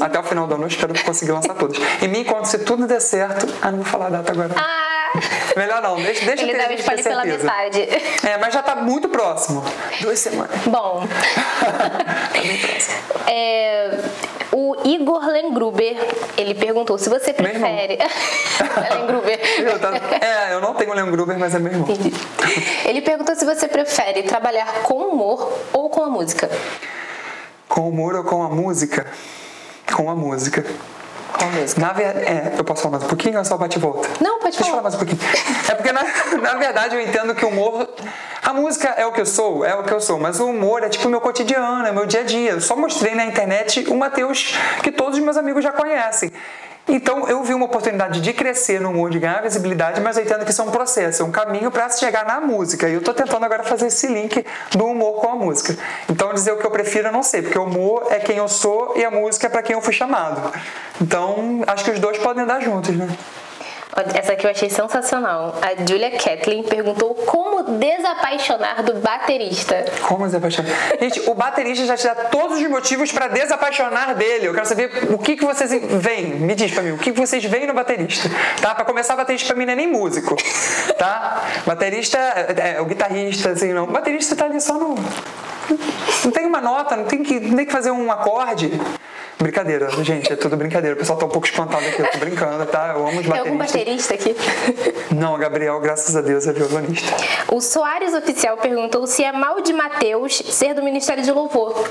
Até 0.00 0.20
o 0.20 0.22
final 0.22 0.46
do 0.46 0.54
ano 0.54 0.64
eu 0.64 0.68
espero 0.68 0.94
conseguir 1.02 1.32
lançar 1.32 1.54
todas. 1.54 1.76
E 2.00 2.06
me 2.06 2.20
encontro 2.20 2.46
se 2.46 2.60
tudo 2.60 2.86
der 2.86 3.00
certo. 3.00 3.52
Ah, 3.60 3.72
não 3.72 3.78
vou 3.78 3.86
falar 3.86 4.06
a 4.06 4.10
data 4.10 4.30
agora. 4.30 4.54
Ah! 4.56 4.93
Melhor 5.56 5.80
não, 5.82 5.96
deixa, 5.96 6.24
deixa 6.24 6.42
Ele 6.42 6.52
ter, 6.52 6.58
deve 6.58 6.74
espalhar 6.74 7.02
pela 7.04 7.24
metade. 7.24 7.80
É, 8.26 8.36
mas 8.38 8.52
já 8.52 8.62
tá 8.62 8.74
muito 8.76 9.08
próximo. 9.08 9.62
Duas 10.00 10.18
semanas. 10.18 10.60
Bom. 10.66 11.06
tá 11.62 12.40
bem 12.40 12.58
próximo. 12.58 12.94
É, 13.28 13.98
o 14.52 14.76
Igor 14.84 15.26
Lengruber, 15.26 15.96
ele 16.36 16.54
perguntou 16.54 16.98
se 16.98 17.08
você 17.08 17.32
prefere. 17.32 17.98
Lengruber. 18.98 19.40
Eu 19.58 19.78
tá- 19.78 19.92
É, 20.20 20.54
eu 20.54 20.60
não 20.60 20.74
tenho 20.74 20.90
o 20.90 20.94
Leon 20.94 21.10
Gruber, 21.10 21.38
mas 21.38 21.54
é 21.54 21.58
meu 21.58 21.72
irmão. 21.72 21.88
Ele 22.84 23.00
perguntou 23.00 23.34
se 23.36 23.44
você 23.44 23.68
prefere 23.68 24.22
trabalhar 24.24 24.66
com 24.82 24.94
humor 24.94 25.52
ou 25.72 25.88
com 25.90 26.02
a 26.02 26.08
música. 26.08 26.50
Com 27.68 27.88
humor 27.88 28.14
ou 28.16 28.24
com 28.24 28.42
a 28.42 28.48
música? 28.48 29.06
Com 29.94 30.10
a 30.10 30.14
música. 30.14 30.64
Com 31.38 31.44
a 31.44 31.48
música. 31.48 31.80
Na 31.80 31.92
verdade, 31.92 32.26
é, 32.26 32.54
eu 32.56 32.64
posso 32.64 32.82
falar 32.82 32.92
mais 32.92 33.04
um 33.04 33.08
pouquinho 33.08 33.38
ou 33.38 33.44
só 33.44 33.56
bate 33.56 33.76
e 33.78 33.80
volta? 33.80 34.08
Não, 34.20 34.38
pode 34.38 34.56
Deixa 34.56 34.62
eu 34.62 34.66
falar. 34.70 34.82
mais 34.82 34.94
um 34.94 34.98
pouquinho. 34.98 35.18
É 35.68 35.74
porque, 35.74 35.92
na, 35.92 36.02
na 36.40 36.54
verdade, 36.54 36.94
eu 36.94 37.00
entendo 37.00 37.34
que 37.34 37.44
o 37.44 37.48
humor. 37.48 37.88
A 38.42 38.52
música 38.52 38.88
é 38.96 39.04
o 39.06 39.12
que 39.12 39.20
eu 39.20 39.26
sou, 39.26 39.64
é 39.64 39.74
o 39.74 39.82
que 39.82 39.92
eu 39.92 40.00
sou, 40.00 40.18
mas 40.18 40.38
o 40.38 40.46
humor 40.50 40.82
é 40.82 40.88
tipo 40.88 41.08
o 41.08 41.10
meu 41.10 41.20
cotidiano, 41.20 41.86
é 41.86 41.90
o 41.90 41.94
meu 41.94 42.06
dia 42.06 42.20
a 42.20 42.24
dia. 42.24 42.50
Eu 42.52 42.60
só 42.60 42.76
mostrei 42.76 43.14
na 43.14 43.24
internet 43.24 43.84
o 43.88 43.96
Matheus 43.96 44.54
que 44.82 44.92
todos 44.92 45.18
os 45.18 45.24
meus 45.24 45.36
amigos 45.36 45.64
já 45.64 45.72
conhecem. 45.72 46.30
Então 46.86 47.26
eu 47.28 47.42
vi 47.42 47.54
uma 47.54 47.64
oportunidade 47.64 48.20
de 48.20 48.32
crescer 48.32 48.80
no 48.80 48.90
humor, 48.90 49.10
de 49.10 49.18
ganhar 49.18 49.42
visibilidade, 49.42 50.00
mas 50.00 50.16
eu 50.16 50.24
entendo 50.24 50.44
que 50.44 50.50
isso 50.50 50.60
é 50.60 50.64
um 50.64 50.70
processo, 50.70 51.22
é 51.22 51.24
um 51.24 51.30
caminho 51.30 51.70
para 51.70 51.88
chegar 51.88 52.26
na 52.26 52.40
música. 52.40 52.88
E 52.88 52.94
eu 52.94 53.02
tô 53.02 53.14
tentando 53.14 53.44
agora 53.44 53.62
fazer 53.62 53.86
esse 53.86 54.06
link 54.06 54.44
do 54.72 54.84
humor 54.84 55.20
com 55.20 55.30
a 55.30 55.34
música. 55.34 55.76
Então 56.10 56.32
dizer 56.34 56.52
o 56.52 56.58
que 56.58 56.66
eu 56.66 56.70
prefiro 56.70 57.08
eu 57.08 57.12
não 57.12 57.22
sei, 57.22 57.40
porque 57.40 57.58
o 57.58 57.64
humor 57.64 58.06
é 58.10 58.18
quem 58.18 58.36
eu 58.36 58.48
sou 58.48 58.92
e 58.96 59.04
a 59.04 59.10
música 59.10 59.46
é 59.46 59.50
para 59.50 59.62
quem 59.62 59.74
eu 59.74 59.80
fui 59.80 59.94
chamado. 59.94 60.52
Então 61.00 61.62
acho 61.66 61.84
que 61.84 61.90
os 61.90 61.98
dois 61.98 62.18
podem 62.18 62.44
andar 62.44 62.60
juntos, 62.60 62.94
né? 62.94 63.08
Essa 64.14 64.32
aqui 64.32 64.44
eu 64.44 64.50
achei 64.50 64.68
sensacional. 64.68 65.56
A 65.62 65.88
Julia 65.88 66.10
Kathleen 66.10 66.64
perguntou 66.64 67.14
como 67.14 67.62
desapaixonar 67.78 68.82
do 68.82 68.94
baterista. 68.94 69.84
Como 70.02 70.26
desapaixonar? 70.26 70.72
Gente, 71.00 71.20
o 71.30 71.34
baterista 71.34 71.86
já 71.86 71.96
te 71.96 72.04
dá 72.04 72.14
todos 72.14 72.60
os 72.60 72.68
motivos 72.68 73.12
para 73.12 73.28
desapaixonar 73.28 74.14
dele. 74.16 74.46
Eu 74.46 74.54
quero 74.54 74.66
saber 74.66 74.90
o 75.10 75.18
que, 75.18 75.36
que 75.36 75.44
vocês 75.44 75.70
veem. 76.00 76.34
Me 76.34 76.56
diz 76.56 76.72
pra 76.72 76.82
mim, 76.82 76.90
o 76.90 76.98
que, 76.98 77.12
que 77.12 77.18
vocês 77.20 77.44
veem 77.44 77.68
no 77.68 77.74
baterista? 77.74 78.28
Tá? 78.60 78.74
Pra 78.74 78.84
começar, 78.84 79.14
baterista 79.14 79.46
pra 79.48 79.56
mim 79.56 79.64
não 79.64 79.72
é 79.74 79.76
nem 79.76 79.86
músico. 79.86 80.36
Tá? 80.98 81.42
Baterista 81.64 82.18
é, 82.18 82.76
é 82.76 82.80
o 82.80 82.86
guitarrista, 82.86 83.50
assim, 83.50 83.72
não. 83.72 83.84
O 83.84 83.92
baterista 83.92 84.34
tá 84.34 84.46
ali 84.46 84.60
só 84.60 84.74
no. 84.74 84.96
Não 86.24 86.32
tem 86.32 86.46
uma 86.46 86.60
nota, 86.60 86.96
não 86.96 87.04
tem 87.04 87.22
que, 87.22 87.38
não 87.38 87.56
tem 87.56 87.66
que 87.66 87.72
fazer 87.72 87.90
um 87.90 88.10
acorde. 88.10 88.72
Brincadeira, 89.38 89.90
gente, 90.02 90.32
é 90.32 90.36
tudo 90.36 90.56
brincadeira. 90.56 90.94
O 90.94 90.98
pessoal 90.98 91.18
tá 91.18 91.26
um 91.26 91.28
pouco 91.28 91.46
espantado 91.46 91.84
aqui, 91.86 92.00
eu 92.00 92.10
tô 92.10 92.18
brincando, 92.18 92.64
tá? 92.66 92.94
Eu 92.94 93.06
amo 93.06 93.20
os 93.20 93.26
Tem 93.26 93.38
algum 93.38 93.58
bateristas. 93.58 94.06
baterista 94.06 94.14
aqui? 94.14 95.04
Não, 95.14 95.34
a 95.34 95.38
Gabriel, 95.38 95.78
graças 95.80 96.16
a 96.16 96.20
Deus, 96.20 96.46
é 96.46 96.52
violonista. 96.52 97.12
O 97.52 97.60
Soares 97.60 98.14
Oficial 98.14 98.56
perguntou 98.56 99.06
se 99.06 99.22
é 99.22 99.32
mal 99.32 99.60
de 99.60 99.72
Mateus 99.72 100.36
ser 100.50 100.74
do 100.74 100.82
Ministério 100.82 101.22
de 101.22 101.30
Louvor. 101.32 101.88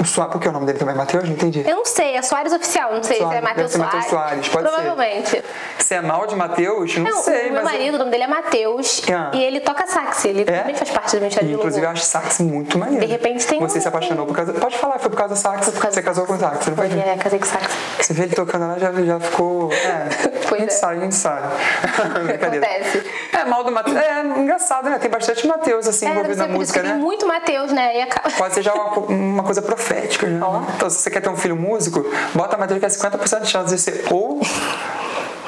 O 0.00 0.04
Soares, 0.04 0.32
por 0.32 0.40
que 0.40 0.48
o 0.48 0.52
nome 0.52 0.66
dele 0.66 0.78
também 0.78 0.94
é 0.94 0.98
Matheus? 0.98 1.24
Não 1.24 1.32
entendi. 1.32 1.64
Eu 1.66 1.76
não 1.76 1.84
sei, 1.84 2.14
é 2.16 2.22
Soares 2.22 2.52
Oficial, 2.52 2.92
não 2.94 3.02
sei 3.02 3.16
se 3.16 3.22
é 3.22 3.26
Soares, 3.26 3.44
deve 3.56 3.68
ser 3.68 3.78
Mateus 3.78 4.04
Soares. 4.04 4.10
Soares, 4.10 4.48
pode 4.48 4.68
ser. 4.68 4.74
Provavelmente. 4.74 5.44
Se 5.78 5.94
é 5.94 6.00
mal 6.00 6.26
de 6.26 6.36
Mateus, 6.36 6.96
não, 6.96 7.04
Não, 7.10 7.22
sei, 7.22 7.48
o 7.48 7.52
meu 7.52 7.62
mas. 7.62 7.64
marido, 7.72 7.94
o 7.94 7.98
nome 7.98 8.10
dele 8.12 8.22
é 8.22 8.26
Mateus 8.28 9.02
Ah. 9.12 9.30
e 9.34 9.42
ele 9.42 9.58
toca 9.60 9.86
sax, 9.86 10.24
ele 10.24 10.42
É? 10.42 10.44
também 10.60 10.74
faz 10.76 10.90
parte 10.90 11.16
do 11.16 11.20
Ministério 11.20 11.48
de 11.48 11.54
Inclusive, 11.54 11.84
eu 11.84 11.90
acho 11.90 12.04
sax 12.04 12.38
muito 12.40 12.78
maneiro. 12.78 13.04
De 13.06 13.10
repente 13.10 13.44
tem 13.46 13.58
Você 13.58 13.78
um- 13.78 13.82
se 13.82 13.88
apaixonou 13.88 14.24
por 14.26 14.36
causa. 14.36 14.52
Pode 14.52 14.78
falar, 14.78 14.98
foi 15.00 15.10
por 15.10 15.16
causa 15.16 15.34
do 15.34 15.38
sax. 15.40 15.68
por 15.70 15.80
causa 15.80 15.94
Você 15.96 16.02
casou 16.02 16.26
com 16.26 16.34
o 16.34 16.38
sax, 16.38 16.66
não 16.68 16.76
foi? 16.76 16.86
É, 16.86 17.16
casei 17.16 17.38
com 17.40 17.46
sax. 17.46 17.66
Você 18.00 18.12
vê 18.14 18.22
ele 18.24 18.34
tocando 18.34 18.68
lá, 18.68 18.78
já, 18.78 18.92
já 18.92 19.18
ficou. 19.20 19.72
É. 19.72 20.08
Pois 20.48 20.62
a 20.62 20.64
gente 20.64 20.72
é. 20.72 20.76
sabe, 20.76 20.96
a 20.96 21.00
gente 21.00 21.14
sabe. 21.14 21.46
Acontece. 22.34 23.04
É, 23.34 23.44
mal 23.44 23.62
do 23.64 23.70
Mateus. 23.70 23.96
É 23.96 24.22
engraçado, 24.22 24.88
né? 24.88 24.98
Tem 24.98 25.10
bastante 25.10 25.46
Mateus 25.46 25.86
assim 25.86 26.06
É, 26.06 26.10
envolvido 26.10 26.34
ser 26.36 26.40
na 26.40 26.48
música, 26.48 26.82
né? 26.82 26.88
tem 26.92 26.98
muito 26.98 27.26
Mateus, 27.26 27.70
né? 27.70 28.00
E. 28.00 28.06
Pode 28.32 28.54
ser 28.54 28.62
já 28.62 28.72
uma, 28.72 28.98
uma 28.98 29.42
coisa 29.42 29.60
profética. 29.88 30.30
Já. 30.30 30.46
Ó. 30.46 30.62
Então, 30.76 30.90
se 30.90 30.98
você 30.98 31.10
quer 31.10 31.20
ter 31.20 31.28
um 31.28 31.36
filho 31.36 31.56
músico, 31.56 32.04
bota 32.34 32.56
a 32.56 32.58
Mateus 32.58 32.78
que 32.78 32.86
é 32.86 32.88
50% 32.88 33.40
de 33.40 33.48
chance 33.48 33.74
de 33.74 33.80
ser 33.80 34.04
ou 34.10 34.40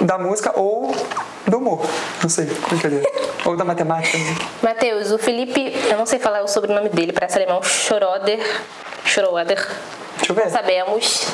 da 0.01 0.19
música 0.19 0.59
ou 0.59 0.95
do 1.47 1.59
humor. 1.59 1.87
Não 2.23 2.31
sei, 2.31 2.47
brincadeira. 2.69 3.07
ou 3.45 3.57
da 3.57 3.65
matemática. 3.65 4.19
Mateus, 4.63 5.11
o 5.11 5.19
Felipe, 5.19 5.75
eu 5.91 5.99
não 5.99 6.07
sei 6.07 6.19
falar 6.19 6.43
o 6.43 6.49
sobrenome 6.49 6.89
dele, 6.89 7.13
parece 7.13 7.37
alemão, 7.37 7.63
Schroeder. 7.63 8.41
Schroeder. 9.05 9.69
Deixa 10.17 10.33
eu 10.33 10.37
ver. 10.37 10.45
Não 10.45 10.51
sabemos. 10.51 11.29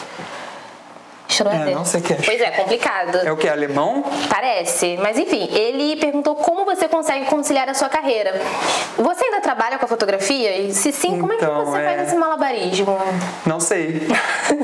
Schroeder. 1.37 1.69
É, 1.69 1.75
não 1.75 1.85
sei 1.85 2.01
o 2.01 2.03
que 2.03 2.13
é. 2.13 2.17
Pois 2.25 2.41
é, 2.41 2.51
complicado. 2.53 3.19
É 3.19 3.31
o 3.31 3.37
que? 3.37 3.49
Alemão? 3.49 4.05
Parece, 4.29 4.97
mas 5.03 5.19
enfim, 5.19 5.49
ele 5.53 5.97
perguntou 5.97 6.35
como 6.37 6.65
você 6.65 6.89
consegue 6.89 7.27
conciliar 7.27 7.69
a 7.69 7.75
sua 7.75 7.89
carreira. 7.89 8.41
Você 8.97 9.25
ainda 9.25 9.41
trabalha 9.41 9.79
com 9.79 9.85
a 9.85 9.89
fotografia? 9.89 10.57
E 10.59 10.73
se 10.75 10.93
sim, 10.93 11.19
como 11.21 11.33
é 11.33 11.37
que 11.37 11.45
Então, 11.45 11.65
você 11.67 11.79
é- 11.81 11.85
faz 11.97 12.09
esse 12.09 12.17
malabarismo? 12.17 12.99
Não 13.45 13.61
sei. 13.61 14.07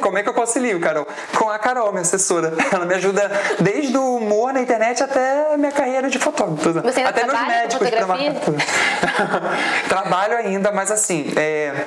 Como 0.01 0.19
é 0.19 0.23
que 0.23 0.29
eu 0.29 0.35
concilio, 0.35 0.81
Carol? 0.81 1.07
Com 1.39 1.49
a 1.51 1.59
Carol, 1.59 1.91
minha 1.91 2.03
assessora. 2.03 2.55
Ela 2.73 2.85
me 2.85 2.95
ajuda 2.95 3.31
desde 3.61 3.97
o 3.97 4.17
humor 4.17 4.53
na 4.53 4.61
internet 4.61 5.03
até 5.03 5.55
a 5.55 5.57
minha 5.59 5.73
carreira 5.73 6.09
de 6.09 6.19
fotógrafo. 6.19 6.73
Você 6.83 7.01
ainda 7.01 7.11
até 7.11 7.27
meus 7.27 7.39
com 7.39 7.47
médicos 7.47 7.89
fotografia? 7.89 8.33
marcar. 8.33 9.59
Trabalho 9.89 10.37
ainda, 10.37 10.73
mas 10.73 10.91
assim, 10.91 11.33
é, 11.37 11.87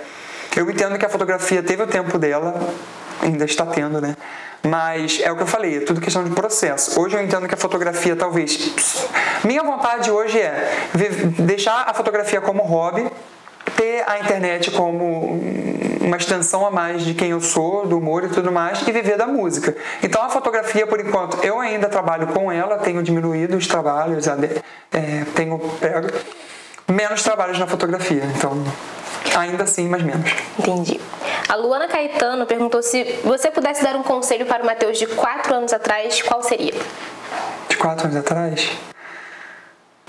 eu 0.56 0.70
entendo 0.70 0.98
que 0.98 1.06
a 1.06 1.10
fotografia 1.10 1.62
teve 1.64 1.84
o 1.84 1.88
tempo 1.88 2.18
dela, 2.18 2.54
ainda 3.22 3.46
está 3.46 3.66
tendo, 3.66 4.00
né? 4.00 4.16
Mas 4.68 5.20
é 5.24 5.32
o 5.32 5.36
que 5.36 5.44
eu 5.44 5.48
falei, 5.48 5.78
é 5.78 5.80
tudo 5.82 6.02
questão 6.02 6.24
de 6.24 6.32
processo. 6.32 7.00
Hoje 7.00 7.16
eu 7.16 7.24
entendo 7.24 7.48
que 7.48 7.54
a 7.54 7.58
fotografia 7.58 8.16
talvez. 8.16 8.74
Minha 9.44 9.64
vontade 9.64 10.10
hoje 10.10 10.40
é 10.40 10.90
deixar 11.40 11.84
a 11.88 11.94
fotografia 11.94 12.42
como 12.42 12.64
hobby, 12.64 13.08
ter 13.78 14.04
a 14.08 14.20
internet 14.20 14.72
como 14.72 15.40
uma 16.02 16.18
extensão 16.18 16.66
a 16.66 16.72
mais 16.72 17.04
de 17.04 17.14
quem 17.14 17.30
eu 17.30 17.42
sou, 17.42 17.86
do 17.86 17.98
humor 17.98 18.24
e 18.24 18.30
tudo 18.30 18.52
mais, 18.52 18.82
e 18.88 18.92
viver 18.92 19.18
da 19.18 19.28
música. 19.28 19.76
Então 20.02 20.24
a 20.24 20.30
fotografia, 20.30 20.88
por 20.88 21.00
enquanto, 21.00 21.44
eu 21.44 21.60
ainda 21.60 21.88
trabalho 21.88 22.28
com 22.28 22.52
ela, 22.52 22.78
tenho 22.78 23.04
diminuído 23.04 23.58
os 23.58 23.68
trabalhos, 23.68 24.28
é, 24.28 25.26
tenho 25.36 25.60
pego 25.80 26.08
menos 26.88 27.22
trabalhos 27.24 27.60
na 27.60 27.68
fotografia. 27.68 28.24
Então, 28.36 28.64
ainda 29.36 29.64
assim, 29.64 29.88
mas 29.88 30.04
menos. 30.04 30.32
Entendi. 30.58 31.00
A 31.48 31.56
Luana 31.56 31.88
Caetano 31.88 32.46
perguntou 32.46 32.82
se 32.82 33.04
você 33.24 33.52
pudesse 33.52 33.84
dar 33.84 33.96
um 33.96 34.04
conselho 34.04 34.46
para 34.46 34.64
o 34.64 34.66
Matheus 34.66 34.98
de 34.98 35.06
4 35.08 35.54
anos 35.56 35.74
atrás, 35.74 36.22
qual 36.22 36.42
seria? 36.42 36.74
de 37.70 37.78
quatro 37.78 38.06
anos 38.06 38.18
atrás. 38.18 38.72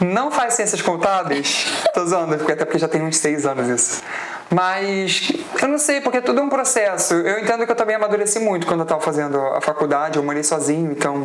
Não 0.00 0.30
faz 0.30 0.54
ciências 0.54 0.82
contábeis. 0.82 1.66
Tô 1.94 2.04
porque- 2.36 2.52
até 2.52 2.64
porque 2.64 2.78
já 2.78 2.86
tem 2.88 3.02
uns 3.02 3.16
seis 3.16 3.46
anos 3.46 3.68
isso. 3.68 4.02
Mas 4.50 5.32
eu 5.60 5.68
não 5.68 5.78
sei, 5.78 6.00
porque 6.00 6.20
tudo 6.20 6.40
é 6.40 6.42
um 6.42 6.48
processo. 6.48 7.14
Eu 7.14 7.38
entendo 7.40 7.64
que 7.64 7.72
eu 7.72 7.76
também 7.76 7.96
amadureci 7.96 8.38
muito 8.38 8.66
quando 8.66 8.80
eu 8.80 8.84
estava 8.84 9.00
fazendo 9.00 9.38
a 9.40 9.60
faculdade, 9.60 10.18
eu 10.18 10.22
morei 10.22 10.44
sozinho, 10.44 10.92
então 10.92 11.24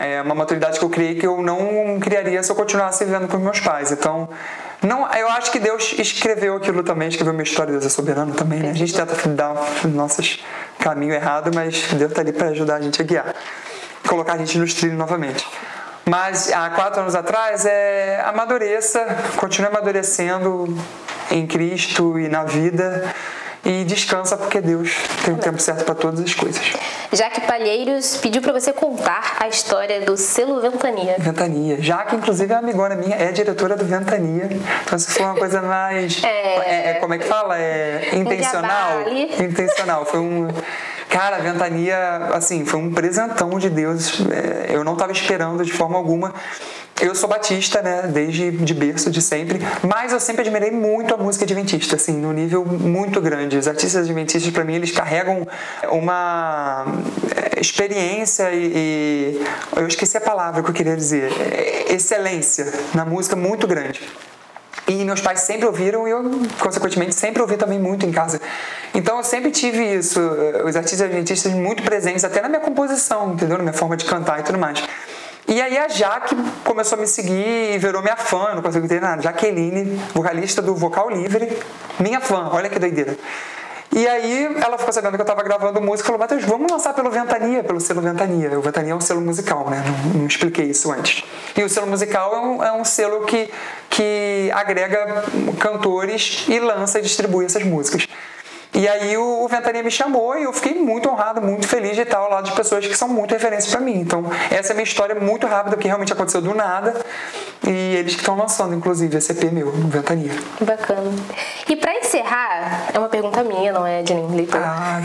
é 0.00 0.20
uma 0.20 0.34
maturidade 0.34 0.78
que 0.78 0.84
eu 0.84 0.90
criei 0.90 1.14
que 1.14 1.26
eu 1.26 1.40
não 1.40 1.98
criaria 2.00 2.42
se 2.42 2.50
eu 2.50 2.56
continuasse 2.56 3.04
vivendo 3.04 3.28
com 3.28 3.38
meus 3.38 3.60
pais. 3.60 3.92
Então, 3.92 4.28
não, 4.82 5.10
eu 5.12 5.28
acho 5.28 5.52
que 5.52 5.58
Deus 5.58 5.94
escreveu 5.98 6.56
aquilo 6.56 6.82
também, 6.82 7.08
escreveu 7.08 7.32
minha 7.34 7.44
história, 7.44 7.72
Deus 7.72 7.84
é 7.84 7.88
soberano 7.88 8.34
também, 8.34 8.60
né? 8.60 8.70
A 8.70 8.74
gente 8.74 8.94
tenta 8.94 9.14
dar 9.28 9.54
nossos 9.84 10.42
caminho 10.78 11.12
errado, 11.12 11.50
mas 11.54 11.92
Deus 11.92 12.12
tá 12.12 12.22
ali 12.22 12.32
para 12.32 12.48
ajudar 12.48 12.76
a 12.76 12.80
gente 12.80 13.00
a 13.00 13.04
guiar, 13.04 13.34
colocar 14.08 14.34
a 14.34 14.38
gente 14.38 14.56
nos 14.58 14.72
trilhos 14.72 14.96
novamente. 14.96 15.46
Mas 16.06 16.50
há 16.50 16.70
quatro 16.70 17.02
anos 17.02 17.14
atrás 17.14 17.66
é 17.66 18.22
amadureça, 18.24 19.06
continue 19.36 19.68
amadurecendo 19.68 20.74
em 21.30 21.46
Cristo 21.46 22.18
e 22.18 22.26
na 22.26 22.44
vida 22.44 23.14
e 23.64 23.84
descansa 23.84 24.36
porque 24.36 24.60
Deus 24.60 24.94
tem 25.24 25.34
o 25.34 25.36
tempo 25.36 25.60
certo 25.60 25.84
para 25.84 25.94
todas 25.94 26.20
as 26.20 26.34
coisas. 26.34 26.72
Jaque 27.12 27.40
Palheiros 27.40 28.16
pediu 28.18 28.40
para 28.40 28.52
você 28.52 28.72
contar 28.72 29.36
a 29.40 29.48
história 29.48 30.00
do 30.02 30.16
selo 30.16 30.60
Ventania. 30.60 31.16
Ventania. 31.18 31.76
Já 31.82 32.04
que, 32.04 32.14
inclusive, 32.14 32.52
a 32.54 32.58
amigona 32.58 32.94
minha 32.94 33.16
é 33.16 33.32
diretora 33.32 33.74
do 33.76 33.84
Ventania. 33.84 34.48
Então, 34.84 34.96
se 34.98 35.10
for 35.10 35.24
uma 35.24 35.34
coisa 35.34 35.60
mais. 35.60 36.22
É. 36.30 36.90
é- 36.90 36.94
como 36.94 37.14
é 37.14 37.18
que 37.18 37.24
fala? 37.24 37.58
É 37.58 38.10
intencional. 38.14 38.98
ali. 38.98 39.24
Intencional. 39.42 40.04
Foi 40.04 40.20
um. 40.20 40.48
Cara, 41.08 41.36
a 41.36 41.38
Ventania, 41.40 42.28
assim, 42.32 42.64
foi 42.64 42.78
um 42.78 42.92
presentão 42.92 43.58
de 43.58 43.68
Deus. 43.68 44.20
É, 44.30 44.74
Eu 44.74 44.84
não 44.84 44.92
estava 44.92 45.10
esperando 45.10 45.64
de 45.64 45.72
forma 45.72 45.96
alguma. 45.96 46.32
Eu 47.00 47.14
sou 47.14 47.28
batista, 47.28 47.80
né, 47.80 48.02
desde 48.12 48.50
de 48.50 48.74
berço, 48.74 49.10
de 49.10 49.22
sempre, 49.22 49.58
mas 49.82 50.12
eu 50.12 50.20
sempre 50.20 50.42
admirei 50.42 50.70
muito 50.70 51.14
a 51.14 51.16
música 51.16 51.44
adventista, 51.46 51.96
assim, 51.96 52.12
no 52.12 52.30
nível 52.32 52.64
muito 52.64 53.20
grande. 53.22 53.56
Os 53.56 53.66
artistas 53.66 54.04
adventistas, 54.04 54.52
para 54.52 54.64
mim, 54.64 54.74
eles 54.74 54.90
carregam 54.90 55.46
uma 55.90 56.84
é, 57.54 57.58
experiência 57.60 58.50
e, 58.52 58.66
e- 59.36 59.46
eu 59.76 59.86
esqueci 59.86 60.16
a 60.18 60.20
palavra 60.20 60.62
que 60.62 60.68
eu 60.68 60.74
queria 60.74 60.94
dizer, 60.96 61.30
É, 61.40 61.94
excelência 61.94 62.70
na 62.94 63.04
música 63.04 63.34
muito 63.34 63.66
grande. 63.66 64.00
E 64.86 65.04
meus 65.04 65.20
pais 65.20 65.40
sempre 65.40 65.66
ouviram 65.66 66.06
e 66.06 66.10
eu, 66.10 66.22
consequentemente, 66.58 67.14
sempre 67.14 67.40
ouvi 67.40 67.56
também 67.56 67.78
muito 67.78 68.04
em 68.04 68.10
casa. 68.12 68.40
Então 68.92 69.18
eu 69.18 69.24
sempre 69.24 69.50
tive 69.50 69.82
isso, 69.94 70.18
eh, 70.20 70.64
os 70.64 70.74
artistas 70.74 71.02
adventistas 71.02 71.52
muito 71.52 71.82
presentes, 71.82 72.24
até 72.24 72.40
na 72.42 72.48
minha 72.48 72.60
composição, 72.60 73.32
entendeu? 73.32 73.56
Na 73.56 73.62
minha 73.62 73.72
forma 73.72 73.96
de 73.96 74.04
cantar 74.04 74.40
e 74.40 74.42
tudo 74.42 74.58
mais. 74.58 74.82
E 75.50 75.60
aí 75.60 75.76
a 75.76 75.88
Jaque 75.88 76.36
começou 76.64 76.96
a 76.96 77.00
me 77.00 77.08
seguir 77.08 77.74
e 77.74 77.76
virou 77.76 78.00
minha 78.00 78.14
fã, 78.14 78.54
não 78.54 78.62
consigo 78.62 78.84
entender 78.84 79.00
nada. 79.00 79.20
Jaqueline, 79.20 80.00
vocalista 80.14 80.62
do 80.62 80.76
Vocal 80.76 81.10
Livre, 81.10 81.58
minha 81.98 82.20
fã, 82.20 82.48
olha 82.52 82.68
que 82.68 82.78
doideira. 82.78 83.16
E 83.92 84.06
aí 84.06 84.44
ela 84.62 84.78
ficou 84.78 84.92
sabendo 84.92 85.16
que 85.16 85.20
eu 85.20 85.24
estava 85.24 85.42
gravando 85.42 85.80
música 85.80 86.02
e 86.02 86.06
falou, 86.06 86.20
Matheus, 86.20 86.44
vamos 86.44 86.70
lançar 86.70 86.94
pelo 86.94 87.10
Ventania, 87.10 87.64
pelo 87.64 87.80
selo 87.80 88.00
Ventania. 88.00 88.56
O 88.56 88.62
Ventania 88.62 88.92
é 88.92 88.94
um 88.94 89.00
selo 89.00 89.20
musical, 89.20 89.68
né? 89.68 89.82
Não, 89.84 90.20
não 90.20 90.26
expliquei 90.28 90.66
isso 90.66 90.92
antes. 90.92 91.24
E 91.56 91.64
o 91.64 91.68
selo 91.68 91.88
musical 91.88 92.32
é 92.32 92.38
um, 92.38 92.64
é 92.66 92.72
um 92.72 92.84
selo 92.84 93.26
que, 93.26 93.50
que 93.88 94.52
agrega 94.54 95.24
cantores 95.58 96.44
e 96.48 96.60
lança 96.60 97.00
e 97.00 97.02
distribui 97.02 97.46
essas 97.46 97.64
músicas. 97.64 98.06
E 98.72 98.86
aí 98.86 99.16
o, 99.16 99.48
Ventania 99.48 99.82
me 99.82 99.90
chamou 99.90 100.38
e 100.38 100.44
eu 100.44 100.52
fiquei 100.52 100.74
muito 100.74 101.08
honrado, 101.08 101.42
muito 101.42 101.66
feliz 101.66 101.96
de 101.96 102.02
estar 102.02 102.18
ao 102.18 102.30
lado 102.30 102.48
de 102.48 102.52
pessoas 102.52 102.86
que 102.86 102.96
são 102.96 103.08
muito 103.08 103.32
referências 103.32 103.70
para 103.70 103.80
mim. 103.80 104.00
Então, 104.00 104.24
essa 104.50 104.68
é 104.68 104.72
a 104.72 104.74
minha 104.74 104.84
história 104.84 105.14
muito 105.14 105.46
rápida, 105.46 105.76
que 105.76 105.88
realmente 105.88 106.12
aconteceu 106.12 106.40
do 106.40 106.54
nada. 106.54 106.94
E 107.66 107.96
eles 107.96 108.14
que 108.14 108.20
estão 108.20 108.36
lançando, 108.36 108.74
inclusive, 108.74 109.16
esse 109.18 109.32
EP 109.32 109.52
meu, 109.52 109.72
no 109.72 109.88
Ventania. 109.88 110.32
Bacana. 110.60 111.12
E 111.68 111.76
para 111.76 111.98
encerrar, 111.98 112.88
é 112.94 112.98
uma 112.98 113.08
pergunta 113.08 113.42
minha, 113.42 113.72
não 113.72 113.86
é 113.86 114.02
de 114.02 114.14
nenhum 114.14 114.34
leitor. 114.34 114.60
Ah, 114.64 115.00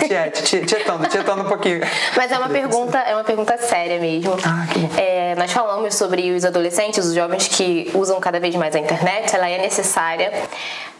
tietando, 0.65 1.07
tietando 1.07 1.41
um 1.41 1.47
pouquinho. 1.47 1.81
Mas 2.15 2.31
é 2.31 2.37
uma 2.37 2.49
pergunta, 2.49 2.99
é 2.99 3.13
uma 3.15 3.23
pergunta 3.23 3.57
séria 3.57 3.99
mesmo. 3.99 4.37
Ah, 4.45 4.67
que 4.71 4.79
bom. 4.79 4.89
É, 4.95 5.35
nós 5.35 5.51
falamos 5.51 5.95
sobre 5.95 6.31
os 6.31 6.45
adolescentes, 6.45 7.03
os 7.03 7.13
jovens 7.13 7.47
que 7.47 7.91
usam 7.93 8.19
cada 8.19 8.39
vez 8.39 8.55
mais 8.55 8.75
a 8.75 8.79
internet, 8.79 9.35
ela 9.35 9.49
é 9.49 9.57
necessária. 9.57 10.31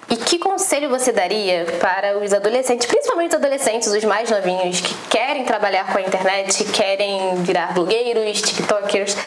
E 0.08 0.18
que 0.18 0.38
conselho 0.38 0.88
você 0.90 1.12
daria 1.12 1.66
para 1.80 2.20
os 2.20 2.32
adolescentes, 2.32 2.86
principalmente 2.86 3.32
os 3.32 3.36
adolescentes, 3.36 3.88
os 3.88 4.04
mais 4.04 4.30
novinhos, 4.30 4.80
que 4.80 4.94
querem 5.10 5.44
trabalhar 5.46 5.92
com 5.92 5.98
a 5.98 6.02
internet, 6.02 6.64
querem 6.66 7.36
virar 7.42 7.74
blogueiros, 7.74 8.42
tiktokers? 8.42 9.18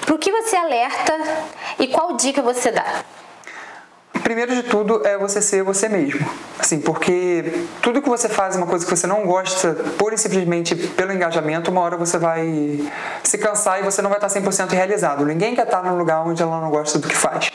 Para 0.00 0.14
o 0.14 0.18
que 0.18 0.30
você 0.30 0.56
alerta 0.56 1.18
e 1.78 1.88
qual 1.88 2.16
dica 2.16 2.40
você 2.40 2.70
dá? 2.70 3.02
Primeiro 4.22 4.54
de 4.54 4.62
tudo 4.62 5.04
é 5.04 5.18
você 5.18 5.42
ser 5.42 5.64
você 5.64 5.88
mesmo. 5.88 6.24
Assim, 6.58 6.80
porque 6.80 7.66
tudo 7.82 8.00
que 8.00 8.08
você 8.08 8.28
faz, 8.28 8.54
uma 8.54 8.66
coisa 8.66 8.84
que 8.84 8.90
você 8.90 9.06
não 9.06 9.26
gosta, 9.26 9.74
pura 9.98 10.14
e 10.14 10.18
simplesmente 10.18 10.76
pelo 10.76 11.12
engajamento, 11.12 11.72
uma 11.72 11.80
hora 11.80 11.96
você 11.96 12.18
vai 12.18 12.78
se 13.24 13.36
cansar 13.38 13.80
e 13.80 13.82
você 13.82 14.00
não 14.00 14.08
vai 14.10 14.18
estar 14.18 14.28
100% 14.28 14.70
realizado. 14.70 15.26
Ninguém 15.26 15.56
quer 15.56 15.64
estar 15.64 15.82
num 15.82 15.96
lugar 15.98 16.24
onde 16.24 16.40
ela 16.40 16.60
não 16.60 16.70
gosta 16.70 17.00
do 17.00 17.08
que 17.08 17.16
faz 17.16 17.50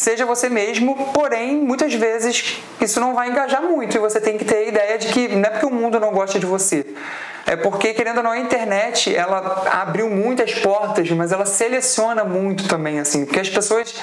seja 0.00 0.24
você 0.24 0.48
mesmo, 0.48 1.12
porém, 1.12 1.56
muitas 1.56 1.92
vezes 1.92 2.56
isso 2.80 2.98
não 2.98 3.14
vai 3.14 3.28
engajar 3.28 3.62
muito 3.62 3.94
e 3.94 4.00
você 4.00 4.18
tem 4.18 4.38
que 4.38 4.46
ter 4.46 4.56
a 4.56 4.62
ideia 4.62 4.98
de 4.98 5.08
que 5.08 5.28
não 5.28 5.44
é 5.44 5.50
porque 5.50 5.66
o 5.66 5.70
mundo 5.70 6.00
não 6.00 6.10
gosta 6.10 6.38
de 6.38 6.46
você. 6.46 6.86
É 7.46 7.54
porque, 7.54 7.92
querendo 7.92 8.18
ou 8.18 8.22
não, 8.22 8.30
a 8.30 8.38
internet, 8.38 9.14
ela 9.14 9.66
abriu 9.70 10.08
muitas 10.08 10.54
portas, 10.54 11.10
mas 11.10 11.32
ela 11.32 11.44
seleciona 11.44 12.24
muito 12.24 12.66
também, 12.66 12.98
assim, 12.98 13.26
porque 13.26 13.40
as 13.40 13.50
pessoas, 13.50 13.94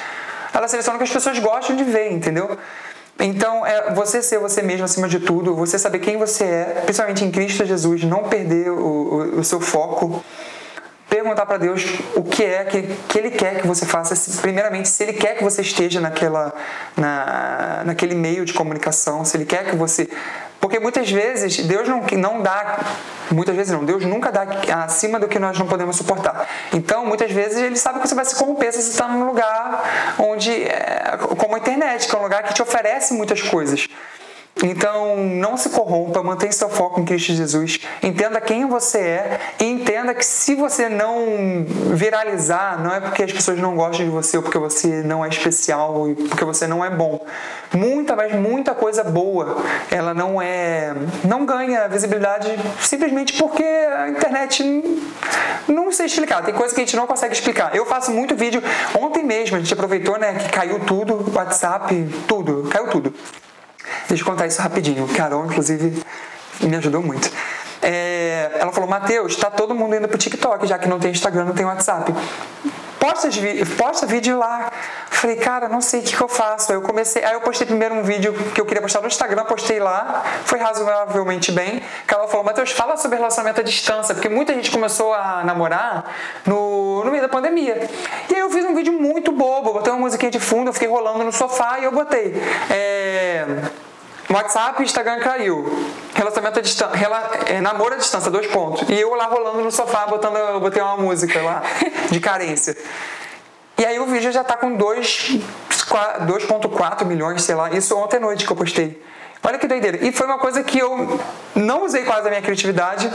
ela 0.53 0.67
seleciona 0.67 0.97
o 0.97 0.99
que 0.99 1.05
as 1.05 1.12
pessoas 1.12 1.39
gostam 1.39 1.75
de 1.75 1.83
ver, 1.83 2.12
entendeu? 2.12 2.57
Então, 3.19 3.65
é 3.65 3.91
você 3.93 4.21
ser 4.21 4.38
você 4.38 4.62
mesmo 4.62 4.86
acima 4.86 5.07
de 5.07 5.19
tudo, 5.19 5.55
você 5.55 5.79
saber 5.79 5.97
quem 5.97 6.17
você 6.17 6.43
é, 6.43 6.81
principalmente 6.83 7.25
em 7.25 7.31
Cristo 7.31 7.65
Jesus, 7.65 8.03
não 8.03 8.25
perder 8.25 8.69
o, 8.69 8.75
o, 8.77 9.39
o 9.39 9.43
seu 9.43 9.60
foco 9.60 10.23
perguntar 11.10 11.46
para 11.46 11.58
Deus 11.58 11.86
o 12.15 12.24
que 12.24 12.43
é 12.43 12.63
que, 12.65 12.84
que 13.08 13.17
Ele 13.17 13.32
quer 13.32 13.62
que 13.62 13.67
você 13.67 13.86
faça, 13.86 14.15
primeiramente, 14.41 14.89
se 14.89 15.04
Ele 15.04 15.13
quer 15.13 15.38
que 15.38 15.43
você 15.43 15.62
esteja 15.62 16.00
naquela, 16.00 16.54
na, 16.96 17.84
naquele 17.86 18.15
meio 18.15 18.46
de 18.46 18.54
comunicação, 18.54 19.24
se 19.24 19.38
Ele 19.38 19.46
quer 19.46 19.65
que 19.65 19.76
você. 19.76 20.10
Porque 20.60 20.80
muitas 20.80 21.10
vezes 21.10 21.58
Deus 21.65 21.88
não, 21.88 22.02
não 22.13 22.41
dá, 22.41 22.80
muitas 23.32 23.56
vezes 23.56 23.72
não, 23.72 23.86
Deus 23.86 24.04
nunca 24.04 24.32
dá 24.32 24.46
acima 24.84 25.20
do 25.20 25.28
que 25.28 25.39
nós 25.39 25.58
não 25.58 25.67
podemos 25.67 25.96
suportar. 25.96 26.48
Então, 26.74 27.06
muitas 27.06 27.32
vezes 27.32 27.58
Ele 27.58 27.78
sabe 27.78 28.00
que 28.00 28.08
você 28.08 28.15
vai 28.15 28.26
se 28.26 28.36
corromper 28.36 28.74
se 28.74 28.82
você 28.82 28.89
está 28.89 29.08
num 29.08 29.26
lugar 29.26 30.15
onde, 30.17 30.52
é, 30.63 31.17
como 31.38 31.56
a 31.56 31.60
internet, 31.60 32.08
que 32.08 32.15
é 32.15 32.20
um 32.20 32.24
lugar 32.24 32.43
que 32.43 32.54
te 32.54 32.62
oferece 32.62 33.13
muitas 33.13 33.41
coisas. 33.41 33.88
Então, 34.63 35.15
não 35.17 35.56
se 35.56 35.70
corrompa, 35.70 36.24
mantenha 36.24 36.52
seu 36.52 36.70
foco 36.70 37.00
em 37.00 37.06
Cristo 37.06 37.34
Jesus, 37.34 37.80
entenda 38.02 38.41
quem 38.41 38.65
você 38.65 38.98
é 38.98 39.39
e 39.60 39.65
entenda 39.65 40.15
que 40.15 40.26
se 40.26 40.56
você 40.56 40.89
não 40.89 41.65
viralizar, 41.93 42.82
não 42.82 42.91
é 42.91 43.00
porque 43.00 43.24
as 43.24 43.32
pessoas 43.32 43.60
não 43.60 43.76
gostam 43.76 44.06
de 44.06 44.12
você 44.12 44.38
ou 44.38 44.43
porque 44.43 44.58
você 44.58 45.04
não 45.04 45.24
é 45.24 45.30
especial 45.30 45.93
ou 45.93 46.15
porque 46.15 46.43
você 46.43 46.65
não 46.65 46.84
é 46.84 46.89
bom. 46.89 47.24
Muita, 47.74 48.15
mas 48.15 48.34
muita 48.34 48.74
coisa 48.74 49.04
boa, 49.04 49.58
ela 49.91 50.13
não 50.13 50.41
é, 50.41 50.93
não 51.24 51.46
ganha 51.46 51.88
visibilidade 51.88 52.58
simplesmente 52.80 53.34
porque 53.34 53.63
a 53.63 54.10
internet 54.10 54.63
não 55.67 55.91
sei 55.91 56.08
explicar. 56.08 56.43
Tem 56.43 56.54
coisa 56.54 56.74
que 56.74 56.82
a 56.82 56.84
gente 56.84 56.96
não 56.96 57.06
consegue 57.06 57.34
explicar. 57.34 57.76
Eu 57.76 57.86
faço 57.86 58.12
muito 58.12 58.36
vídeo. 58.36 58.62
Ontem 59.00 59.24
mesmo 59.24 59.56
a 59.56 59.60
gente 59.60 59.74
aproveitou, 59.74 60.17
né, 60.17 60.34
que 60.34 60.50
caiu 60.50 60.80
tudo, 60.80 61.32
WhatsApp, 61.36 62.08
tudo, 62.28 62.67
caiu 62.72 62.88
tudo. 62.88 63.13
Deixa 64.08 64.23
eu 64.23 64.28
contar 64.28 64.47
isso 64.47 64.62
rapidinho. 64.62 65.08
Carol, 65.08 65.45
inclusive, 65.45 66.04
me 66.62 66.76
ajudou 66.76 67.02
muito. 67.02 67.32
É, 67.82 68.52
ela 68.60 68.71
falou, 68.71 68.89
Matheus, 68.89 69.36
tá 69.36 69.50
todo 69.50 69.76
mundo 69.76 69.95
indo 69.95 70.08
pro 70.08 70.17
TikTok, 70.17 70.65
já 70.67 70.78
que 70.78 70.88
não 70.88 71.00
tem 71.00 71.12
Instagram, 71.12 71.45
não 71.45 71.54
tem 71.54 71.65
WhatsApp. 71.65 72.13
Posta, 72.99 73.29
posta 73.77 74.05
vídeo 74.05 74.38
lá. 74.38 74.71
Falei, 75.10 75.36
cara, 75.38 75.67
não 75.67 75.81
sei 75.81 76.01
o 76.01 76.03
que, 76.03 76.15
que, 76.15 76.21
eu 76.21 76.27
faço. 76.27 76.71
Aí 76.71 76.77
eu 76.77 76.81
comecei, 76.81 77.23
aí 77.23 77.33
eu 77.33 77.41
postei 77.41 77.65
primeiro 77.65 77.95
um 77.95 78.03
vídeo 78.03 78.33
que 78.53 78.62
eu 78.62 78.65
queria 78.65 78.81
postar 78.81 79.01
no 79.01 79.07
Instagram, 79.07 79.45
postei 79.45 79.79
lá, 79.79 80.23
foi 80.45 80.60
razoavelmente 80.60 81.51
bem. 81.51 81.81
Que 82.07 82.13
ela 82.13 82.27
falou, 82.27 82.45
Matheus, 82.45 82.71
fala 82.71 82.97
sobre 82.97 83.17
relacionamento 83.17 83.62
à 83.62 83.63
distância, 83.63 84.13
porque 84.13 84.29
muita 84.29 84.53
gente 84.53 84.69
começou 84.69 85.13
a 85.13 85.43
namorar 85.43 86.05
no, 86.45 87.03
no 87.03 87.12
meio 87.12 87.23
da 87.23 87.29
pandemia. 87.29 87.89
E 88.29 88.36
aí 88.36 88.39
eu 88.39 88.49
fiz 88.49 88.65
um 88.65 88.75
vídeo 88.75 88.93
muito 88.93 89.31
bobo, 89.31 89.73
botei 89.73 89.91
uma 89.91 89.99
musiquinha 89.99 90.31
de 90.31 90.39
fundo, 90.39 90.69
eu 90.69 90.73
fiquei 90.73 90.88
rolando 90.88 91.23
no 91.23 91.31
sofá 91.31 91.79
e 91.79 91.83
eu 91.83 91.91
botei. 91.91 92.33
É 92.69 93.45
WhatsApp 94.29 94.81
e 94.81 94.85
Instagram 94.85 95.19
caiu. 95.19 95.65
Relacionamento 96.13 96.59
à 96.59 96.61
distância. 96.61 96.95
Rela, 96.95 97.31
é, 97.45 97.61
namoro 97.61 97.93
à 97.93 97.97
distância, 97.97 98.29
dois 98.29 98.47
pontos. 98.47 98.89
E 98.89 98.99
eu 98.99 99.15
lá 99.15 99.23
rolando 99.25 99.61
no 99.61 99.71
sofá, 99.71 100.05
botando, 100.05 100.59
botei 100.59 100.81
uma 100.81 100.97
música 100.97 101.41
lá 101.41 101.63
de 102.11 102.19
carência. 102.19 102.75
E 103.77 103.85
aí 103.85 103.97
o 103.99 104.07
vídeo 104.07 104.29
já 104.31 104.43
tá 104.43 104.57
com 104.57 104.75
2,4 104.77 107.05
milhões, 107.05 107.43
sei 107.43 107.55
lá. 107.55 107.69
Isso 107.71 107.95
ontem 107.95 108.17
à 108.17 108.19
noite 108.19 108.45
que 108.45 108.51
eu 108.51 108.55
postei. 108.55 109.01
Olha 109.43 109.59
que 109.59 109.67
doideira. 109.67 110.03
E 110.05 110.11
foi 110.11 110.25
uma 110.25 110.39
coisa 110.39 110.63
que 110.63 110.79
eu 110.79 111.19
não 111.55 111.85
usei 111.85 112.03
quase 112.03 112.27
a 112.27 112.29
minha 112.29 112.41
criatividade 112.41 113.09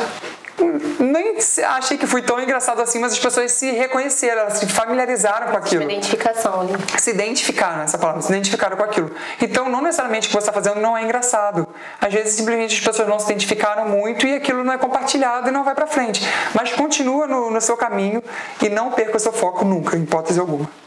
nem 1.01 1.37
achei 1.67 1.97
que 1.97 2.07
fui 2.07 2.23
tão 2.23 2.41
engraçado 2.41 2.81
assim, 2.81 2.99
mas 2.99 3.13
as 3.13 3.19
pessoas 3.19 3.53
se 3.53 3.71
reconheceram, 3.71 4.43
elas 4.43 4.59
se 4.59 4.67
familiarizaram 4.67 5.49
com 5.49 5.57
aquilo. 5.57 5.83
Uma 5.83 5.93
identificação 5.93 6.61
ali. 6.61 6.73
Se 6.99 7.11
identificaram, 7.11 7.83
essa 7.83 7.99
palavra, 7.99 8.23
se 8.23 8.31
identificaram 8.31 8.77
com 8.77 8.85
aquilo. 8.85 9.11
Então, 9.41 9.69
não 9.69 9.81
necessariamente 9.81 10.29
o 10.29 10.31
que 10.31 10.35
você 10.35 10.51
está 10.51 10.53
fazendo 10.53 10.81
não 10.81 10.97
é 10.97 11.03
engraçado. 11.03 11.67
Às 12.01 12.13
vezes, 12.13 12.35
simplesmente 12.35 12.75
as 12.75 12.81
pessoas 12.81 13.09
não 13.09 13.19
se 13.19 13.27
identificaram 13.27 13.89
muito 13.89 14.27
e 14.27 14.37
aquilo 14.37 14.63
não 14.63 14.73
é 14.73 14.79
compartilhado 14.79 15.49
e 15.49 15.53
não 15.53 15.65
vai 15.65 15.75
para 15.75 15.87
frente. 15.87 16.23
Mas 16.55 16.73
continua 16.73 17.27
no, 17.27 17.51
no 17.51 17.61
seu 17.61 17.77
caminho 17.77 18.23
e 18.63 18.69
não 18.69 18.93
perca 18.93 19.17
o 19.17 19.21
seu 19.21 19.33
foco 19.33 19.65
nunca, 19.65 19.97
em 19.97 20.03
hipótese 20.03 20.39
alguma. 20.39 20.82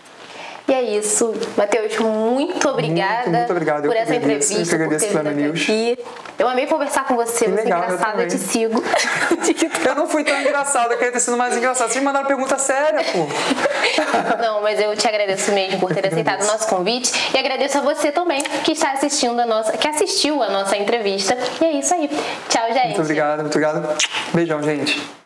Isso. 0.85 1.33
Matheus, 1.57 1.97
muito 1.97 2.69
obrigada 2.69 3.25
muito, 3.25 3.37
muito 3.37 3.51
obrigado. 3.51 3.87
por 3.87 3.95
essa 3.95 4.13
agradeço, 4.13 4.53
entrevista, 4.53 4.75
eu 4.75 4.89
por 4.89 4.97
ter 4.97 5.33
vindo 5.33 5.51
aqui. 5.51 5.97
Eu 6.37 6.47
amei 6.47 6.67
conversar 6.67 7.05
com 7.05 7.15
você, 7.15 7.45
que 7.45 7.51
você 7.51 7.59
é 7.59 7.63
legal, 7.63 7.81
é 7.81 7.85
engraçada, 7.85 8.17
eu, 8.17 8.23
eu 8.23 8.27
te 8.27 8.37
sigo. 8.37 8.83
eu 9.87 9.95
não 9.95 10.07
fui 10.07 10.23
tão 10.23 10.39
engraçada, 10.39 10.93
eu 10.93 10.97
queria 10.97 11.13
ter 11.13 11.19
sido 11.19 11.37
mais 11.37 11.55
engraçada. 11.55 11.91
Vocês 11.91 12.03
mandaram 12.03 12.27
pergunta 12.27 12.57
séria, 12.57 13.01
pô. 13.03 13.25
Não, 14.41 14.61
mas 14.61 14.79
eu 14.79 14.95
te 14.95 15.07
agradeço 15.07 15.51
mesmo 15.51 15.79
por 15.79 15.93
ter 15.93 16.05
aceitado 16.07 16.41
o 16.43 16.45
nosso 16.45 16.67
convite 16.67 17.11
e 17.33 17.37
agradeço 17.37 17.77
a 17.77 17.81
você 17.81 18.11
também 18.11 18.41
que 18.63 18.73
está 18.73 18.91
assistindo 18.91 19.39
a 19.39 19.45
nossa, 19.45 19.71
que 19.73 19.87
assistiu 19.87 20.41
a 20.43 20.49
nossa 20.49 20.75
entrevista. 20.75 21.37
E 21.61 21.65
é 21.65 21.71
isso 21.73 21.93
aí. 21.93 22.09
Tchau, 22.49 22.67
gente. 22.73 22.85
Muito 22.87 23.01
obrigado, 23.01 23.41
muito 23.41 23.57
obrigado. 23.57 23.97
Beijão, 24.33 24.61
gente. 24.61 25.24